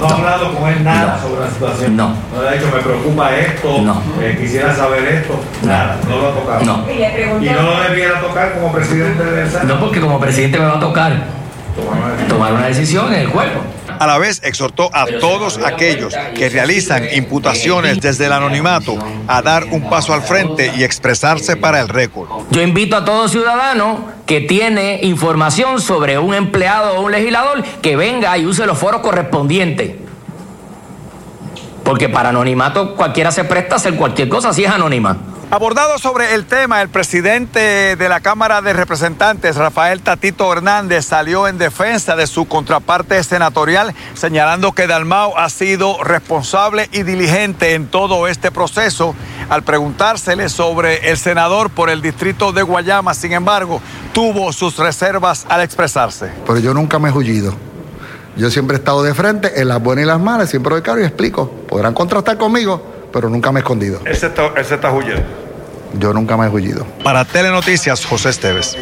No, 0.00 0.08
ha 0.08 0.14
hablado 0.14 0.54
con 0.54 0.70
él 0.70 0.82
nada 0.82 1.20
sobre 1.20 1.40
la 1.44 1.50
situación. 1.50 1.96
No. 1.96 2.14
No 2.34 2.42
le 2.42 2.48
ha 2.48 2.52
dicho, 2.52 2.70
me 2.74 2.80
preocupa 2.80 3.36
esto, 3.36 3.82
No. 3.82 4.02
eh, 4.22 4.38
quisiera 4.40 4.74
saber 4.74 5.04
esto. 5.06 5.38
Nada, 5.62 5.98
no 6.08 6.16
lo 6.18 6.28
ha 6.28 6.34
tocado. 6.34 6.64
No. 6.64 6.86
Y 6.90 7.50
no 7.50 7.62
lo 7.62 7.80
debiera 7.88 8.20
tocar 8.20 8.54
como 8.54 8.72
presidente 8.72 9.22
del 9.22 9.48
Senado. 9.50 9.68
No 9.74 9.80
porque 9.80 10.00
como 10.00 10.18
presidente 10.18 10.58
me 10.58 10.64
va 10.64 10.76
a 10.76 10.80
tocar 10.80 11.12
tomar 12.28 12.52
una 12.54 12.66
decisión 12.68 13.12
en 13.12 13.20
el 13.20 13.28
cuerpo. 13.28 13.60
A 13.98 14.06
la 14.06 14.18
vez 14.18 14.40
exhortó 14.44 14.90
a 14.92 15.06
todos 15.20 15.58
aquellos 15.64 16.14
que 16.34 16.48
realizan 16.48 17.04
imputaciones 17.14 18.00
desde 18.00 18.26
el 18.26 18.32
anonimato 18.32 18.96
a 19.26 19.42
dar 19.42 19.64
un 19.64 19.88
paso 19.88 20.12
al 20.12 20.22
frente 20.22 20.72
y 20.76 20.84
expresarse 20.84 21.56
para 21.56 21.80
el 21.80 21.88
récord. 21.88 22.28
Yo 22.50 22.62
invito 22.62 22.96
a 22.96 23.04
todo 23.04 23.28
ciudadano 23.28 24.08
que 24.26 24.40
tiene 24.40 25.00
información 25.02 25.80
sobre 25.80 26.18
un 26.18 26.34
empleado 26.34 26.96
o 26.96 27.02
un 27.02 27.12
legislador 27.12 27.62
que 27.80 27.96
venga 27.96 28.36
y 28.36 28.46
use 28.46 28.66
los 28.66 28.78
foros 28.78 29.00
correspondientes. 29.00 29.92
Porque 31.84 32.08
para 32.08 32.30
anonimato 32.30 32.96
cualquiera 32.96 33.30
se 33.30 33.44
presta 33.44 33.74
a 33.74 33.78
hacer 33.78 33.94
cualquier 33.94 34.28
cosa 34.28 34.52
si 34.52 34.64
es 34.64 34.70
anónima. 34.70 35.16
Abordado 35.48 35.96
sobre 35.98 36.34
el 36.34 36.44
tema, 36.44 36.82
el 36.82 36.88
presidente 36.88 37.94
de 37.94 38.08
la 38.08 38.18
Cámara 38.18 38.62
de 38.62 38.72
Representantes, 38.72 39.54
Rafael 39.54 40.02
Tatito 40.02 40.52
Hernández, 40.52 41.06
salió 41.06 41.46
en 41.46 41.56
defensa 41.56 42.16
de 42.16 42.26
su 42.26 42.48
contraparte 42.48 43.22
senatorial, 43.22 43.94
señalando 44.14 44.72
que 44.72 44.88
Dalmau 44.88 45.34
ha 45.36 45.48
sido 45.48 46.02
responsable 46.02 46.88
y 46.90 47.04
diligente 47.04 47.74
en 47.74 47.86
todo 47.86 48.26
este 48.26 48.50
proceso. 48.50 49.14
Al 49.48 49.62
preguntársele 49.62 50.48
sobre 50.48 51.10
el 51.10 51.16
senador 51.16 51.70
por 51.70 51.90
el 51.90 52.02
distrito 52.02 52.50
de 52.50 52.64
Guayama, 52.64 53.14
sin 53.14 53.32
embargo, 53.32 53.80
tuvo 54.12 54.52
sus 54.52 54.76
reservas 54.78 55.46
al 55.48 55.60
expresarse. 55.60 56.28
Pero 56.44 56.58
yo 56.58 56.74
nunca 56.74 56.98
me 56.98 57.10
he 57.10 57.12
hullido. 57.12 57.54
Yo 58.36 58.50
siempre 58.50 58.76
he 58.76 58.80
estado 58.80 59.04
de 59.04 59.14
frente, 59.14 59.60
en 59.60 59.68
las 59.68 59.80
buenas 59.80 60.02
y 60.02 60.06
las 60.08 60.20
malas, 60.20 60.50
siempre 60.50 60.72
doy 60.72 60.82
caro 60.82 61.00
y 61.00 61.04
explico. 61.04 61.48
Podrán 61.68 61.94
contrastar 61.94 62.36
conmigo, 62.36 62.95
pero 63.12 63.28
nunca 63.28 63.52
me 63.52 63.60
he 63.60 63.62
escondido. 63.62 64.00
Él 64.04 64.16
se 64.16 64.26
está, 64.26 64.52
él 64.56 64.64
se 64.64 64.74
está 64.74 64.92
huyendo. 64.92 65.24
Yo 65.98 66.12
nunca 66.12 66.36
me 66.36 66.46
he 66.46 66.48
hullido. 66.48 66.86
Para 67.02 67.24
Telenoticias, 67.24 68.04
José 68.04 68.30
Esteves. 68.30 68.76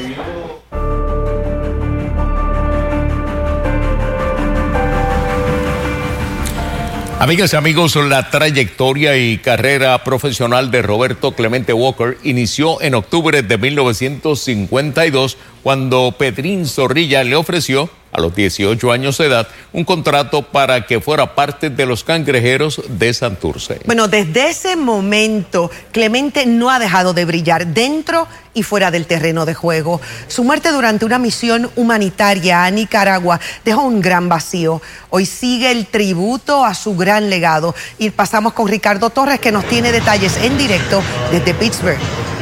Amigas 7.25 7.55
y 7.55 7.57
amigos, 7.57 7.97
la 7.97 8.29
trayectoria 8.29 9.17
y 9.17 9.39
carrera 9.39 10.05
profesional 10.05 10.71
de 10.71 10.83
Roberto 10.83 11.33
Clemente 11.33 11.73
Walker 11.73 12.19
inició 12.23 12.83
en 12.83 12.95
octubre 12.95 13.43
de 13.43 13.57
1952 13.57 15.39
cuando 15.63 16.15
Pedrín 16.19 16.67
Zorrilla 16.67 17.25
le 17.25 17.37
ofreció 17.37 17.89
a 18.15 18.21
los 18.21 18.35
18 18.35 18.93
años 18.93 19.19
de 19.19 19.27
edad 19.27 19.49
un 19.73 19.85
contrato 19.85 20.43
para 20.43 20.87
que 20.87 21.01
fuera 21.01 21.35
parte 21.35 21.69
de 21.69 21.85
los 21.85 22.05
cangrejeros 22.05 22.81
de 22.89 23.13
Santurce. 23.13 23.81
Bueno, 23.87 24.07
desde 24.09 24.49
ese 24.49 24.77
momento, 24.77 25.71
Clemente 25.91 26.47
no 26.47 26.71
ha 26.71 26.79
dejado 26.79 27.13
de 27.13 27.25
brillar 27.25 27.67
dentro 27.67 28.29
y 28.55 28.63
fuera 28.63 28.93
del 28.93 29.07
terreno 29.07 29.45
de 29.45 29.55
juego. 29.55 30.01
Su 30.29 30.45
muerte 30.45 30.71
durante 30.71 31.05
una 31.05 31.19
misión 31.19 31.71
humanitaria 31.75 32.65
a 32.65 32.71
Nicaragua 32.71 33.41
dejó 33.65 33.83
un 33.83 34.01
gran 34.01 34.29
vacío. 34.29 34.81
Hoy 35.11 35.27
sigue 35.27 35.73
el 35.73 35.87
tributo 35.87 36.65
a 36.65 36.75
su 36.75 36.97
gran 36.97 37.29
legado. 37.29 37.75
Y 37.99 38.11
pasamos 38.11 38.53
con 38.53 38.69
Ricardo 38.69 39.11
Torres, 39.11 39.41
que 39.41 39.51
nos 39.51 39.65
tiene 39.67 39.91
detalles 39.91 40.37
en 40.37 40.57
directo 40.57 41.03
desde 41.33 41.53
Pittsburgh. 41.53 42.34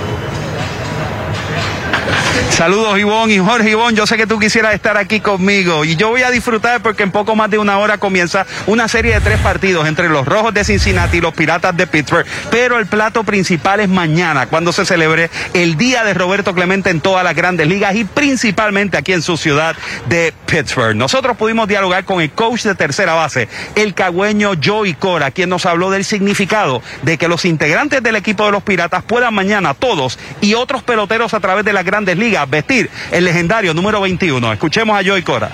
Saludos 2.51 2.99
Ivonne 2.99 3.35
y 3.35 3.39
Jorge. 3.39 3.71
Ivonne, 3.71 3.97
yo 3.97 4.07
sé 4.07 4.17
que 4.17 4.27
tú 4.27 4.39
quisieras 4.39 4.75
estar 4.75 4.97
aquí 4.97 5.21
conmigo. 5.21 5.85
Y 5.85 5.97
yo 5.97 6.11
voy 6.11 6.23
a 6.23 6.31
disfrutar 6.31 6.83
porque 6.83 7.03
en 7.03 7.11
poco 7.11 7.35
más 7.35 7.51
de 7.51 7.59
una 7.59 7.79
hora 7.79 7.99
comienza 7.99 8.47
una 8.67 8.89
serie 8.89 9.15
de 9.15 9.21
tres 9.21 9.39
partidos 9.41 9.89
entre 9.89 10.09
los 10.09 10.27
Rojos 10.27 10.55
de 10.55 10.65
Cincinnati 10.65 11.17
y 11.17 11.21
los 11.21 11.35
Piratas 11.35 11.77
de 11.77 11.87
Pittsburgh, 11.87 12.27
pero 12.51 12.79
el 12.79 12.87
plato 12.87 13.25
principal 13.25 13.81
es 13.81 13.89
mañana 13.89 14.47
cuando 14.47 14.73
se 14.73 14.85
celebre 14.85 15.31
el 15.55 15.77
Día 15.77 16.05
de 16.05 16.15
Roberto 16.15 16.55
Clemente 16.55 16.91
en 16.91 17.01
todas 17.01 17.25
las 17.25 17.35
grandes 17.35 17.67
ligas 17.67 17.95
y 17.97 18.05
principalmente 18.05 18.97
aquí 18.97 19.13
en 19.13 19.23
su 19.23 19.37
ciudad 19.37 19.75
de 20.09 20.33
Pittsburgh. 20.47 20.95
Nosotros 20.95 21.37
pudimos 21.37 21.69
dialogar 21.69 22.05
con 22.05 22.21
el 22.21 22.31
coach 22.31 22.63
de 22.63 22.75
tercera 22.75 23.15
base, 23.15 23.49
el 23.75 23.95
cagüeño 23.95 24.53
Joey 24.63 24.95
Cora, 24.95 25.31
quien 25.31 25.49
nos 25.49 25.67
habló 25.67 25.91
del 25.91 26.05
significado 26.05 26.83
de 27.03 27.19
que 27.19 27.29
los 27.29 27.45
integrantes 27.45 28.03
del 28.03 28.17
equipo 28.17 28.45
de 28.45 28.53
los 28.53 28.63
Piratas 28.63 29.03
puedan 29.03 29.35
mañana 29.35 29.75
todos 29.75 30.19
y 30.41 30.55
otros 30.55 30.83
peloteros 30.83 31.35
a 31.35 31.41
través 31.41 31.65
de 31.65 31.73
las 31.73 31.85
grandes 31.85 32.17
ligas 32.17 32.22
vestir 32.49 32.91
el 33.11 33.25
legendario 33.25 33.75
número 33.75 34.01
21. 34.01 34.53
Escuchemos 34.53 34.99
a 34.99 35.07
Joey 35.07 35.23
Cora. 35.23 35.51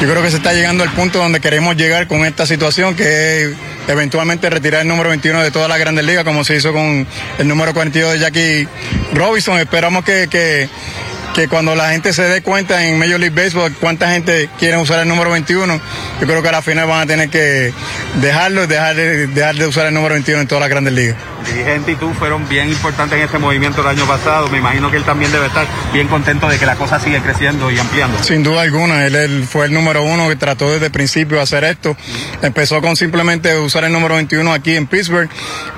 Yo 0.00 0.10
creo 0.10 0.22
que 0.22 0.30
se 0.30 0.38
está 0.38 0.52
llegando 0.52 0.82
al 0.82 0.90
punto 0.90 1.18
donde 1.18 1.40
queremos 1.40 1.76
llegar 1.76 2.08
con 2.08 2.24
esta 2.24 2.46
situación, 2.46 2.96
que 2.96 3.44
es 3.44 3.54
eventualmente 3.86 4.50
retirar 4.50 4.82
el 4.82 4.88
número 4.88 5.10
21 5.10 5.40
de 5.40 5.50
todas 5.50 5.68
las 5.68 5.78
grandes 5.78 6.04
ligas, 6.04 6.24
como 6.24 6.42
se 6.42 6.56
hizo 6.56 6.72
con 6.72 7.06
el 7.38 7.48
número 7.48 7.72
42 7.72 8.14
de 8.14 8.18
Jackie 8.18 8.68
Robinson. 9.12 9.58
Esperamos 9.58 10.04
que, 10.04 10.68
que 11.34 11.48
cuando 11.48 11.74
la 11.74 11.90
gente 11.90 12.12
se 12.12 12.22
dé 12.22 12.42
cuenta 12.42 12.86
en 12.86 12.96
Major 12.96 13.18
League 13.18 13.34
Baseball 13.34 13.74
cuánta 13.80 14.08
gente 14.08 14.48
quiere 14.56 14.76
usar 14.76 15.00
el 15.00 15.08
número 15.08 15.32
21, 15.32 15.80
yo 16.20 16.26
creo 16.26 16.42
que 16.42 16.48
a 16.48 16.52
la 16.52 16.62
final 16.62 16.86
van 16.86 17.00
a 17.02 17.06
tener 17.06 17.28
que 17.28 17.72
dejarlo, 18.20 18.68
dejar, 18.68 18.94
dejar 18.94 19.56
de 19.56 19.66
usar 19.66 19.86
el 19.86 19.94
número 19.94 20.14
21 20.14 20.42
en 20.42 20.46
todas 20.46 20.60
las 20.60 20.70
grandes 20.70 20.94
ligas. 20.94 21.16
dirigente 21.44 21.92
y 21.92 21.96
tú 21.96 22.14
fueron 22.14 22.48
bien 22.48 22.68
importantes 22.68 23.18
en 23.18 23.24
este 23.24 23.38
movimiento 23.38 23.80
el 23.80 23.88
año 23.88 24.06
pasado. 24.06 24.48
Me 24.48 24.58
imagino 24.58 24.92
que 24.92 24.96
él 24.96 25.02
también 25.02 25.32
debe 25.32 25.46
estar 25.46 25.66
bien 25.92 26.06
contento 26.06 26.48
de 26.48 26.56
que 26.56 26.66
la 26.66 26.76
cosa 26.76 27.00
sigue 27.00 27.20
creciendo 27.20 27.68
y 27.68 27.78
ampliando. 27.80 28.22
Sin 28.22 28.44
duda 28.44 28.62
alguna, 28.62 29.04
él, 29.04 29.16
él 29.16 29.44
fue 29.44 29.66
el 29.66 29.74
número 29.74 30.04
uno 30.04 30.28
que 30.28 30.36
trató 30.36 30.70
desde 30.70 30.86
el 30.86 30.92
principio 30.92 31.38
de 31.38 31.42
hacer 31.42 31.64
esto. 31.64 31.96
Empezó 32.42 32.80
con 32.80 32.94
simplemente 32.94 33.58
usar 33.58 33.82
el 33.82 33.92
número 33.92 34.14
21 34.14 34.52
aquí 34.52 34.76
en 34.76 34.86
Pittsburgh, 34.86 35.28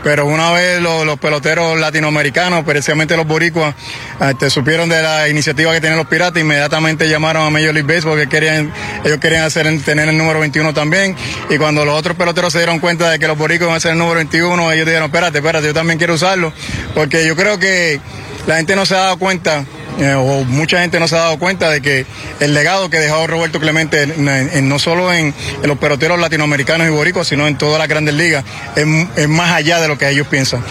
pero 0.05 0.27
una 0.27 0.53
vez 0.53 0.83
los, 0.83 1.07
los 1.07 1.19
peloteros 1.19 1.81
latinoamericanos, 1.81 2.63
precisamente 2.65 3.17
los 3.17 3.27
boricuas, 3.27 3.75
este, 4.21 4.51
supieron 4.51 4.91
de 4.91 5.03
la 5.03 5.29
iniciativa 5.29 5.46
que 5.55 5.81
tienen 5.81 5.97
los 5.99 6.07
piratas, 6.07 6.41
inmediatamente 6.41 7.09
llamaron 7.09 7.47
a 7.47 7.51
Major 7.51 7.73
League 7.75 7.87
Baseball 7.87 8.15
porque 8.19 8.29
querían, 8.29 8.73
ellos 9.05 9.19
querían 9.19 9.45
hacer, 9.45 9.67
tener 9.83 10.09
el 10.09 10.17
número 10.19 10.41
21 10.41 10.73
también. 10.75 11.15
Y 11.51 11.59
cuando 11.59 11.85
los 11.85 11.95
otros 11.99 12.17
peloteros 12.17 12.53
se 12.53 12.59
dieron 12.59 12.79
cuenta 12.81 13.11
de 13.11 13.19
que 13.19 13.27
los 13.27 13.37
boricuas 13.39 13.67
iban 13.67 13.75
a 13.75 13.77
hacer 13.77 13.93
el 13.93 13.99
número 13.99 14.17
21, 14.17 14.73
ellos 14.73 14.87
dijeron, 14.87 15.07
espérate, 15.07 15.39
espérate, 15.39 15.67
yo 15.67 15.75
también 15.75 15.99
quiero 15.99 16.15
usarlo, 16.15 16.53
porque 16.95 17.27
yo 17.27 17.37
creo 17.37 17.59
que 17.59 18.01
la 18.47 18.57
gente 18.57 18.75
no 18.77 18.87
se 18.87 18.95
ha 18.95 18.99
dado 18.99 19.19
cuenta 19.19 19.65
eh, 19.99 20.13
o 20.15 20.45
mucha 20.45 20.79
gente 20.81 21.01
no 21.01 21.09
se 21.09 21.15
ha 21.17 21.21
dado 21.21 21.39
cuenta 21.39 21.71
de 21.71 21.81
que 21.81 22.05
el 22.41 22.53
legado 22.53 22.91
que 22.91 22.99
dejó 22.99 23.27
Roberto 23.27 23.59
Clemente 23.59 24.03
en- 24.03 24.29
en- 24.29 24.69
no 24.69 24.79
solo 24.79 25.11
en, 25.13 25.33
los 25.63 25.79
peloteros 25.79 26.21
latinoamericanos 26.21 26.87
y 26.87 26.91
boricuas, 26.91 27.27
sino 27.29 27.47
en 27.47 27.57
todas 27.57 27.79
las 27.79 27.89
grandes 27.89 28.15
ligas, 28.15 28.45
es, 28.77 28.85
es 29.17 29.29
más 29.29 29.53
allá 29.53 29.81
de 29.81 29.89
lo 29.89 29.97
que 29.97 30.07
ellos 30.11 30.27
piensan. 30.29 30.63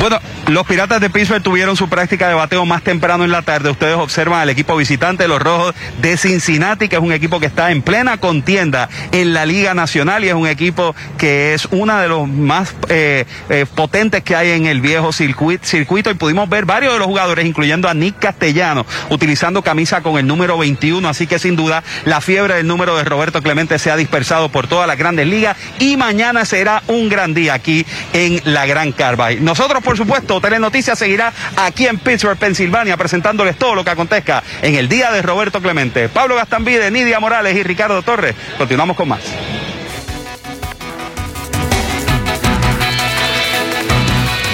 Bueno, 0.00 0.18
los 0.48 0.64
Piratas 0.64 1.00
de 1.00 1.10
Pittsburgh 1.10 1.42
tuvieron 1.42 1.76
su 1.76 1.88
práctica 1.88 2.28
de 2.28 2.34
bateo 2.34 2.64
más 2.64 2.82
temprano 2.82 3.24
en 3.24 3.32
la 3.32 3.42
tarde. 3.42 3.68
Ustedes 3.70 3.96
observan 3.96 4.40
al 4.42 4.48
equipo 4.48 4.76
visitante, 4.76 5.26
los 5.26 5.42
Rojos 5.42 5.74
de 6.00 6.16
Cincinnati, 6.16 6.88
que 6.88 6.94
es 6.96 7.02
un 7.02 7.10
equipo 7.12 7.40
que 7.40 7.46
está 7.46 7.72
en 7.72 7.82
plena 7.82 8.18
contienda 8.18 8.88
en 9.10 9.34
la 9.34 9.44
Liga 9.44 9.74
Nacional 9.74 10.24
y 10.24 10.28
es 10.28 10.34
un 10.34 10.46
equipo 10.46 10.94
que 11.18 11.54
es 11.54 11.66
uno 11.72 11.98
de 11.98 12.06
los 12.08 12.28
más 12.28 12.76
eh, 12.88 13.24
eh, 13.50 13.66
potentes 13.74 14.22
que 14.22 14.36
hay 14.36 14.50
en 14.52 14.66
el 14.66 14.80
viejo 14.80 15.08
circuit- 15.12 15.64
circuito. 15.64 16.10
Y 16.10 16.14
pudimos 16.14 16.48
ver 16.48 16.64
varios 16.64 16.92
de 16.92 17.00
los 17.00 17.08
jugadores, 17.08 17.44
incluyendo 17.44 17.88
a 17.88 17.94
Nick 17.94 18.20
Castellano, 18.20 18.86
utilizando 19.10 19.62
camisa 19.62 20.00
con 20.00 20.16
el 20.16 20.28
número 20.28 20.56
21. 20.58 21.08
Así 21.08 21.26
que 21.26 21.40
sin 21.40 21.56
duda 21.56 21.82
la 22.04 22.20
fiebre 22.20 22.54
del 22.54 22.68
número 22.68 22.96
de 22.96 23.02
Roberto 23.02 23.42
Clemente 23.42 23.80
se 23.80 23.90
ha 23.90 23.96
dispersado 23.96 24.48
por 24.48 24.68
todas 24.68 24.86
las 24.86 24.96
grandes 24.96 25.26
ligas 25.26 25.56
y 25.80 25.96
mañana 25.96 26.44
será 26.44 26.84
un 26.86 27.08
gran 27.08 27.34
día 27.34 27.54
aquí 27.54 27.84
en 28.12 28.40
la 28.44 28.64
Gran 28.66 28.92
Carbide. 28.92 29.40
Nosotros, 29.40 29.82
por 29.82 29.96
supuesto, 29.96 30.35
Telenoticias 30.40 30.98
seguirá 30.98 31.32
aquí 31.56 31.86
en 31.86 31.98
Pittsburgh, 31.98 32.38
Pensilvania, 32.38 32.96
presentándoles 32.96 33.56
todo 33.56 33.74
lo 33.74 33.84
que 33.84 33.90
acontezca 33.90 34.42
en 34.62 34.74
el 34.74 34.88
día 34.88 35.10
de 35.10 35.22
Roberto 35.22 35.60
Clemente. 35.60 36.08
Pablo 36.08 36.36
Gastambide, 36.36 36.90
Nidia 36.90 37.20
Morales 37.20 37.56
y 37.56 37.62
Ricardo 37.62 38.02
Torres. 38.02 38.34
Continuamos 38.58 38.96
con 38.96 39.08
más. 39.08 39.20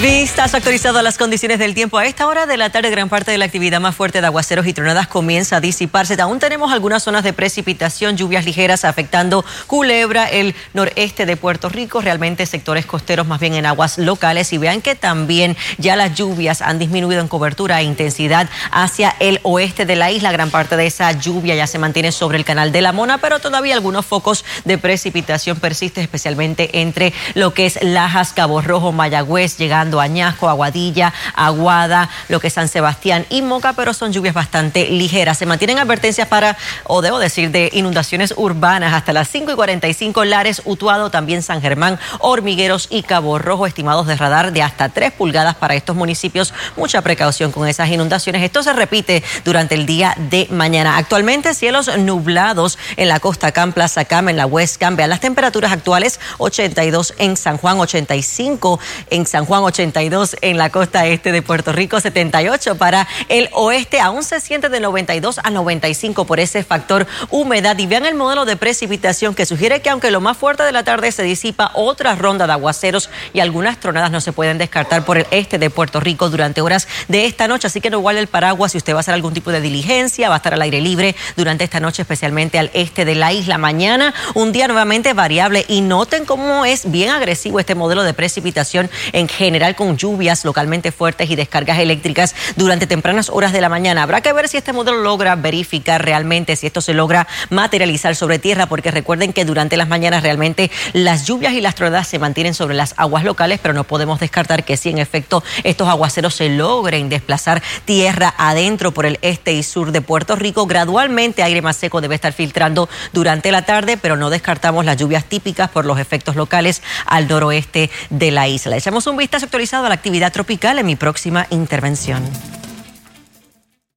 Vistas 0.03 0.53
actualizado 0.53 1.01
las 1.01 1.17
condiciones 1.17 1.61
del 1.61 1.75
tiempo. 1.75 1.97
A 1.97 2.07
esta 2.07 2.27
hora 2.27 2.45
de 2.47 2.57
la 2.57 2.71
tarde, 2.71 2.91
gran 2.91 3.09
parte 3.09 3.31
de 3.31 3.39
la 3.39 3.45
actividad 3.45 3.81
más 3.81 3.95
fuerte 3.95 4.21
de 4.21 4.27
aguaceros 4.27 4.67
y 4.67 4.73
tronadas 4.73 5.07
comienza 5.07 5.59
a 5.59 5.61
disiparse. 5.61 6.21
Aún 6.21 6.41
tenemos 6.41 6.73
algunas 6.73 7.05
zonas 7.05 7.23
de 7.23 7.33
precipitación, 7.33 8.17
lluvias 8.17 8.45
ligeras 8.45 8.85
afectando 8.85 9.45
Culebra, 9.69 10.29
el 10.29 10.57
noreste 10.75 11.25
de 11.25 11.37
Puerto 11.37 11.69
Rico, 11.69 12.01
realmente 12.01 12.47
sectores 12.47 12.85
costeros 12.85 13.29
más 13.29 13.39
bien 13.39 13.55
en 13.55 13.65
aguas 13.65 13.97
locales. 13.97 14.53
Y 14.53 14.59
vean 14.59 14.83
que 14.83 14.97
también 14.97 15.57
ya 15.79 15.95
las 15.95 16.17
lluvias 16.17 16.63
han 16.63 16.81
disminuido 16.81 17.21
en 17.21 17.29
cobertura 17.29 17.81
e 17.81 17.85
intensidad 17.85 18.51
hacia 18.73 19.15
el 19.21 19.39
oeste 19.45 19.87
de 19.87 19.95
la 19.95 20.11
isla. 20.11 20.33
Gran 20.33 20.51
parte 20.51 20.77
de 20.77 20.87
esa 20.87 21.13
lluvia 21.13 21.55
ya 21.55 21.69
se 21.69 21.79
mantiene 21.79 22.11
sobre 22.11 22.39
el 22.39 22.45
canal 22.45 22.73
de 22.73 22.83
la 22.83 22.91
Mona, 22.91 23.19
pero 23.19 23.39
todavía 23.39 23.77
algunos 23.77 24.05
focos 24.05 24.45
de 24.65 24.79
precipitación 24.79 25.61
persisten, 25.61 26.03
especialmente 26.03 26.81
entre 26.81 27.13
lo 27.35 27.55
que 27.55 27.67
es 27.67 27.81
Lajas, 27.85 28.33
Cabo 28.33 28.61
Rojo, 28.63 28.91
Mayagüez, 28.91 29.59
llegando 29.59 29.92
Añasco, 30.01 30.49
Aguadilla, 30.49 31.13
Aguada, 31.35 32.09
lo 32.29 32.41
que 32.41 32.49
es 32.49 32.53
San 32.53 32.69
Sebastián 32.69 33.27
y 33.31 33.43
Moca, 33.43 33.73
pero 33.73 33.95
son 33.95 34.13
lluvias 34.13 34.35
bastante 34.35 34.89
ligeras. 34.89 35.39
Se 35.39 35.47
mantienen 35.47 35.79
advertencias 35.79 36.29
para, 36.29 36.57
o 36.85 37.03
debo 37.03 37.19
decir, 37.19 37.51
de 37.51 37.71
inundaciones 37.73 38.35
urbanas 38.37 38.95
hasta 38.95 39.13
las 39.13 39.29
5 39.29 39.53
y 39.53 39.55
45 39.55 40.25
Lares, 40.25 40.63
Utuado, 40.65 41.11
también 41.11 41.43
San 41.43 41.61
Germán, 41.61 41.99
Hormigueros 42.21 42.89
y 42.91 43.03
Cabo 43.03 43.39
Rojo, 43.39 43.67
estimados 43.67 44.07
de 44.07 44.17
radar 44.17 44.53
de 44.53 44.63
hasta 44.63 44.89
3 44.89 45.13
pulgadas 45.13 45.55
para 45.57 45.75
estos 45.75 45.97
municipios. 45.97 46.55
Mucha 46.77 47.03
precaución 47.03 47.53
con 47.53 47.69
esas 47.69 47.89
inundaciones. 47.89 48.43
Esto 48.43 48.63
se 48.63 48.73
repite 48.73 49.23
durante 49.45 49.75
el 49.75 49.87
día 49.87 50.15
de 50.17 50.47
mañana. 50.51 50.97
Actualmente 50.97 51.55
cielos 51.55 51.91
nublados 51.99 52.79
en 52.97 53.09
la 53.09 53.21
costa 53.21 53.53
Cam, 53.53 53.73
Plaza 53.73 54.05
Cam, 54.05 54.29
en 54.29 54.37
la 54.37 54.47
West 54.47 54.79
Cam. 54.79 54.97
Vean 54.97 55.11
las 55.11 55.21
temperaturas 55.21 55.73
actuales, 55.73 56.21
82 56.39 57.15
en 57.19 57.37
San 57.37 57.59
Juan, 57.59 57.79
85 57.79 58.81
en 59.11 59.27
San 59.27 59.45
Juan, 59.45 59.63
82 59.83 60.37
en 60.43 60.59
la 60.59 60.71
costa 60.71 61.07
este 61.07 61.33
de 61.33 61.43
Puerto 61.43 61.73
Rico, 61.73 61.99
78 61.99 62.77
para 62.77 63.09
el 63.29 63.49
oeste. 63.53 64.01
Aún 64.01 64.23
se 64.23 64.41
siente 64.41 64.69
de 64.69 64.79
92 64.79 65.41
a 65.43 65.51
95 65.51 66.25
por 66.25 66.39
ese 66.39 66.63
factor 66.63 67.09
humedad. 67.31 67.77
Y 67.79 67.87
vean 67.87 68.07
el 68.07 68.15
modelo 68.15 68.45
de 68.45 68.57
precipitación 68.57 69.35
que 69.35 69.45
sugiere 69.45 69.83
que 69.83 69.91
aunque 69.91 70.13
lo 70.13 70.21
más 70.21 70.37
fuerte 70.37 70.63
de 70.63 70.71
la 70.71 70.85
tarde 70.85 71.11
se 71.11 71.25
disipa, 71.25 71.73
otra 71.75 72.15
ronda 72.15 72.47
de 72.47 72.53
aguaceros 72.53 73.11
y 73.33 73.41
algunas 73.41 73.81
tronadas 73.81 74.13
no 74.13 74.21
se 74.21 74.33
pueden 74.33 74.59
descartar 74.59 75.05
por 75.05 75.19
el 75.19 75.27
este 75.33 75.59
de 75.59 75.69
Puerto 75.69 75.99
Rico 75.99 76.31
durante 76.31 76.61
horas 76.61 76.87
de 77.09 77.27
esta 77.27 77.49
noche. 77.49 77.67
Así 77.67 77.81
que 77.81 77.91
no 77.91 77.99
guarde 77.99 78.21
el 78.21 78.29
paraguas 78.29 78.73
si 78.73 78.79
usted 78.79 78.93
va 78.93 78.99
a 78.99 79.01
hacer 79.01 79.15
algún 79.15 79.35
tipo 79.35 79.51
de 79.51 79.61
diligencia, 79.61 80.29
va 80.29 80.37
a 80.37 80.39
estar 80.39 80.55
al 80.55 80.63
aire 80.63 80.81
libre 80.81 81.17
durante 81.37 81.65
esta 81.65 81.81
noche, 81.81 82.03
especialmente 82.03 82.61
al 82.61 82.71
este 82.73 83.05
de 83.05 83.17
la 83.17 83.33
isla. 83.33 83.59
Mañana, 83.59 84.15
un 84.35 84.53
día 84.53 84.69
nuevamente 84.69 85.13
variable 85.13 85.65
y 85.67 85.81
noten 85.81 86.25
cómo 86.25 86.65
es 86.65 86.89
bien 86.89 87.11
agresivo 87.11 87.59
este 87.59 87.75
modelo 87.75 88.05
de 88.05 88.15
precipitación 88.15 88.89
en 89.13 89.27
con 89.75 89.97
lluvias 89.97 90.45
localmente 90.45 90.93
fuertes 90.93 91.31
y 91.31 91.37
descargas 91.37 91.79
eléctricas 91.79 92.35
durante 92.57 92.87
tempranas 92.87 93.31
horas 93.31 93.53
de 93.53 93.61
la 93.61 93.69
mañana. 93.69 94.03
Habrá 94.03 94.21
que 94.21 94.33
ver 94.33 94.49
si 94.49 94.57
este 94.57 94.73
modelo 94.73 94.99
logra 94.99 95.37
verificar 95.37 96.05
realmente 96.05 96.57
si 96.57 96.67
esto 96.67 96.81
se 96.81 96.95
logra 96.95 97.27
materializar 97.51 98.17
sobre 98.17 98.39
tierra, 98.39 98.67
porque 98.67 98.91
recuerden 98.91 99.33
que 99.33 99.45
durante 99.45 99.77
las 99.77 99.89
mañanas 99.89 100.23
realmente 100.23 100.71
las 100.93 101.27
lluvias 101.27 101.55
y 101.55 101.61
las 101.61 101.75
tronadas 101.75 102.09
se 102.09 102.19
mantienen 102.19 102.55
sobre 102.55 102.75
las 102.75 102.95
aguas 102.97 103.25
locales, 103.25 103.61
pero 103.63 103.75
no 103.75 103.85
podemos 103.85 104.21
descartar 104.21 104.65
que 104.65 104.77
si 104.77 104.91
en 104.91 104.99
efecto 104.99 105.43
estos 105.65 105.89
aguaceros 105.89 106.35
se 106.35 106.49
logren 106.49 107.09
desplazar 107.09 107.63
tierra 107.85 108.35
adentro 108.39 108.93
por 108.93 109.07
el 109.07 109.19
este 109.23 109.53
y 109.53 109.63
sur 109.63 109.93
de 109.93 110.01
Puerto 110.01 110.37
Rico, 110.37 110.67
gradualmente 110.67 111.43
aire 111.43 111.63
más 111.63 111.77
seco 111.77 112.01
debe 112.01 112.15
estar 112.15 112.33
filtrando 112.33 112.89
durante 113.13 113.53
la 113.53 113.63
tarde, 113.63 113.97
pero 113.97 114.17
no 114.17 114.31
descartamos 114.31 114.85
las 114.85 114.97
lluvias 114.97 115.25
típicas 115.25 115.71
por 115.71 115.85
los 115.85 115.99
efectos 115.99 116.37
locales 116.37 116.83
al 117.07 117.29
noroeste 117.29 117.91
de 118.11 118.31
la 118.31 118.49
isla. 118.49 118.77
Echamos 118.77 119.07
un 119.07 119.17
vistazo 119.17 119.47
actualizado 119.53 119.85
a 119.85 119.91
la 119.91 119.95
actividad 119.97 120.33
tropical 120.33 120.79
en 120.79 120.87
mi 120.87 120.97
próxima 120.97 121.47
intervención. 121.51 122.23